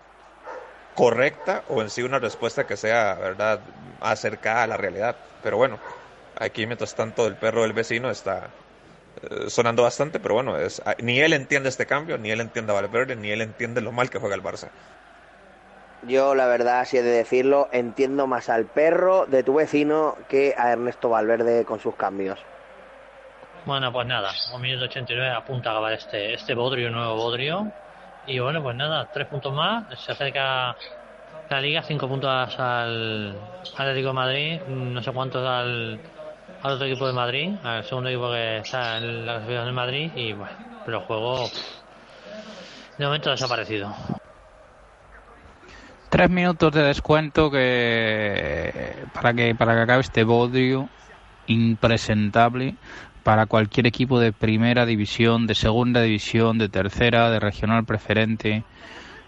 [0.93, 5.25] correcta o en sí una respuesta que sea, verdad, acercada a la realidad.
[5.41, 5.81] Pero bueno,
[6.35, 8.57] aquí mientras tanto el perro del vecino está
[9.21, 12.75] eh, sonando bastante, pero bueno, es, ni él entiende este cambio, ni él entiende a
[12.75, 14.73] Valverde, ni él entiende lo mal que juega el Barça.
[16.07, 20.55] Yo, la verdad, si he de decirlo, entiendo más al perro de tu vecino que
[20.57, 22.39] a Ernesto Valverde con sus cambios.
[23.65, 27.69] Bueno, pues nada, un minuto 89 apunta a acabar este, este bodrio, nuevo bodrio.
[28.25, 29.85] Y bueno, pues nada, tres puntos más.
[29.99, 30.77] Se acerca
[31.49, 33.37] la liga, cinco puntos al
[33.77, 35.99] Atlético de Madrid, no sé cuántos al,
[36.63, 40.11] al otro equipo de Madrid, al segundo equipo que está en la clasificación de Madrid.
[40.15, 40.55] Y bueno,
[40.85, 41.49] pero el juego
[42.97, 43.93] de momento ha desaparecido.
[46.09, 50.89] Tres minutos de descuento que para que para que acabe este bodrio
[51.47, 52.75] impresentable
[53.23, 58.63] para cualquier equipo de primera división, de segunda división, de tercera, de regional preferente.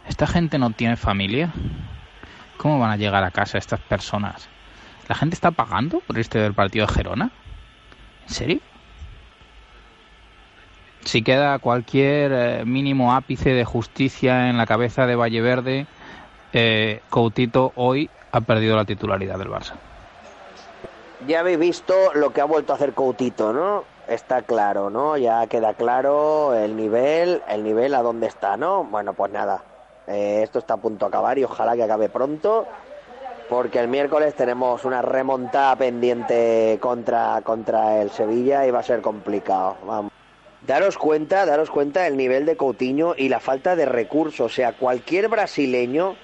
[0.08, 1.52] ¿Esta gente no tiene familia?
[2.56, 4.48] ¿Cómo van a llegar a casa estas personas?
[5.10, 7.32] ¿La gente está pagando por este del partido de Gerona?
[8.26, 8.60] ¿En serio?
[11.02, 15.88] Si queda cualquier eh, mínimo ápice de justicia en la cabeza de Valleverde,
[16.54, 19.76] eh, Coutito hoy ha perdido la titularidad del Barça
[21.28, 23.84] ya habéis visto lo que ha vuelto a hacer Coutito, ¿no?
[24.08, 25.18] Está claro, ¿no?
[25.18, 28.84] Ya queda claro el nivel, el nivel a dónde está, ¿no?
[28.86, 29.64] Bueno, pues nada,
[30.08, 32.68] eh, esto está a punto de acabar y ojalá que acabe pronto,
[33.50, 39.02] porque el miércoles tenemos una remontada pendiente contra, contra el Sevilla y va a ser
[39.02, 40.12] complicado, vamos.
[40.66, 44.74] Daros cuenta, daros cuenta del nivel de Coutinho y la falta de recursos, o sea,
[44.74, 46.16] cualquier brasileño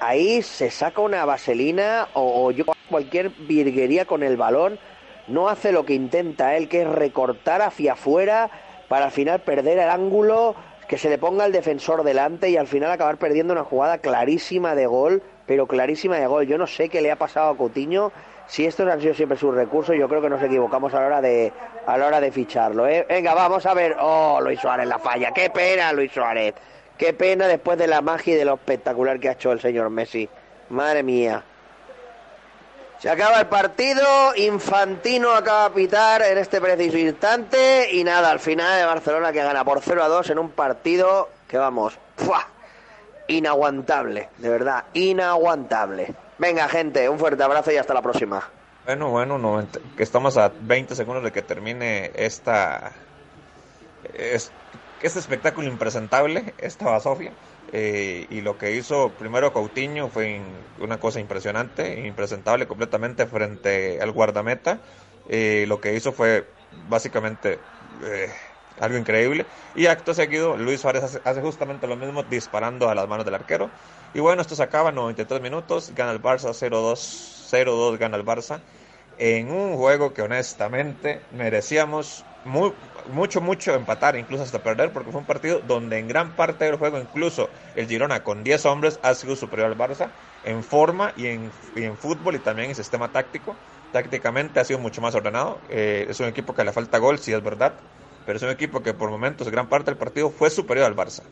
[0.00, 4.78] ahí se saca una vaselina o, yo cualquier virguería con el balón,
[5.26, 8.50] no hace lo que intenta él, que es recortar hacia afuera
[8.88, 10.54] para al final perder el ángulo,
[10.88, 14.74] que se le ponga el defensor delante y al final acabar perdiendo una jugada clarísima
[14.74, 16.46] de gol, pero clarísima de gol.
[16.46, 18.10] Yo no sé qué le ha pasado a Coutinho,
[18.46, 21.20] si estos han sido siempre sus recursos, yo creo que nos equivocamos a la hora
[21.20, 21.52] de
[21.86, 23.04] a la hora de ficharlo, ¿eh?
[23.06, 23.96] Venga, vamos a ver.
[24.00, 25.32] Oh, Luis Suárez la falla.
[25.32, 26.54] Qué pena, Luis Suárez.
[26.98, 29.88] Qué pena después de la magia y de lo espectacular que ha hecho el señor
[29.88, 30.28] Messi.
[30.70, 31.44] Madre mía.
[32.98, 38.40] Se acaba el partido, Infantino acaba de pitar en este preciso instante y nada, al
[38.40, 42.48] final de Barcelona que gana por 0 a 2 en un partido que vamos, ¡fua!
[43.28, 46.14] inaguantable, de verdad, inaguantable.
[46.38, 48.50] Venga gente, un fuerte abrazo y hasta la próxima.
[48.84, 52.92] Bueno, bueno, que estamos a 20 segundos de que termine esta
[54.14, 54.50] es,
[55.02, 57.32] este espectáculo impresentable, esta basofia.
[57.72, 60.40] Eh, y lo que hizo primero Coutinho fue
[60.80, 64.80] una cosa impresionante, impresentable completamente frente al guardameta.
[65.28, 66.46] Eh, lo que hizo fue
[66.88, 67.58] básicamente
[68.04, 68.32] eh,
[68.80, 69.46] algo increíble.
[69.74, 73.70] Y acto seguido, Luis Suárez hace, justamente lo mismo disparando a las manos del arquero.
[74.14, 76.96] Y bueno, esto se acaba, 93 minutos, gana el Barça 0-2,
[77.50, 78.60] 0-2 gana el Barça.
[79.18, 82.72] En un juego que honestamente merecíamos muy,
[83.08, 86.76] mucho, mucho empatar, incluso hasta perder, porque fue un partido donde en gran parte del
[86.76, 90.08] juego, incluso el Girona con 10 hombres ha sido superior al Barça
[90.44, 93.56] en forma y en, en fútbol y también en sistema táctico.
[93.92, 95.58] Tácticamente ha sido mucho más ordenado.
[95.70, 97.72] Eh, es un equipo que le falta gol, sí es verdad,
[98.26, 101.22] pero es un equipo que por momentos, gran parte del partido, fue superior al Barça.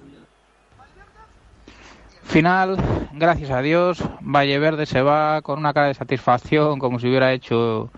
[2.24, 2.76] Final,
[3.12, 7.32] gracias a Dios, Valle Verde se va con una cara de satisfacción, como si hubiera
[7.32, 7.90] hecho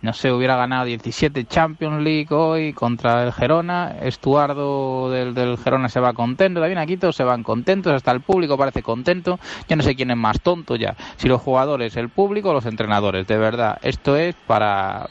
[0.00, 5.88] no sé, hubiera ganado 17 Champions League hoy contra el Gerona, Estuardo del, del Gerona
[5.88, 9.82] se va contento, David Aquito se van contentos, hasta el público parece contento, yo no
[9.82, 13.38] sé quién es más tonto ya, si los jugadores, el público o los entrenadores, de
[13.38, 15.08] verdad, esto es para...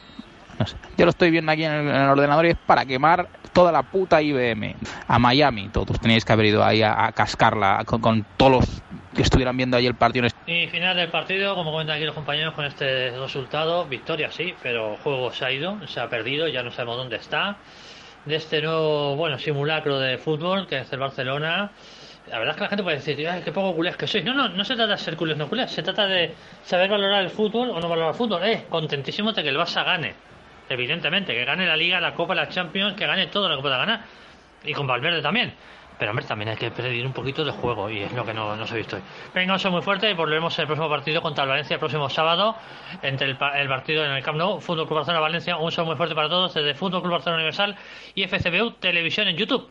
[0.58, 2.84] No sé, yo lo estoy viendo aquí en el, en el ordenador y es para
[2.84, 4.76] quemar toda la puta IBM
[5.08, 8.82] a Miami, todos teníais que haber ido ahí a, a cascarla con, con todos los
[9.18, 10.28] que estuvieran viendo ahí el partido.
[10.46, 14.96] Y final del partido, como comentan aquí los compañeros con este resultado, victoria sí, pero
[15.04, 17.58] juego se ha ido, se ha perdido, ya no sabemos dónde está.
[18.26, 21.72] De este nuevo, bueno, simulacro de fútbol que es el Barcelona.
[22.30, 24.24] La verdad es que la gente puede decir, Ay, qué poco culés que sois.
[24.24, 27.24] No, no, no se trata de ser culés no culés, se trata de saber valorar
[27.24, 28.44] el fútbol o no valorar el fútbol.
[28.44, 30.14] Eh, contentísimo de que el Barça gane.
[30.70, 33.78] Evidentemente, que gane la Liga, la Copa, la Champions, que gane todo lo que pueda
[33.78, 34.02] ganar.
[34.64, 35.54] Y con Valverde también.
[35.98, 38.56] Pero hombre, también hay que pedir un poquito de juego y es lo que no,
[38.56, 39.02] no se ha visto hoy.
[39.34, 42.56] Venga, un muy fuerte y volvemos el próximo partido contra el Valencia el próximo sábado
[43.02, 45.58] entre el, el partido en el Camp Nou, Fútbol Club Barcelona Valencia.
[45.58, 47.76] Un saludo muy fuerte para todos desde Fútbol Club Barcelona Universal
[48.16, 49.68] y FCBU Televisión en YouTube.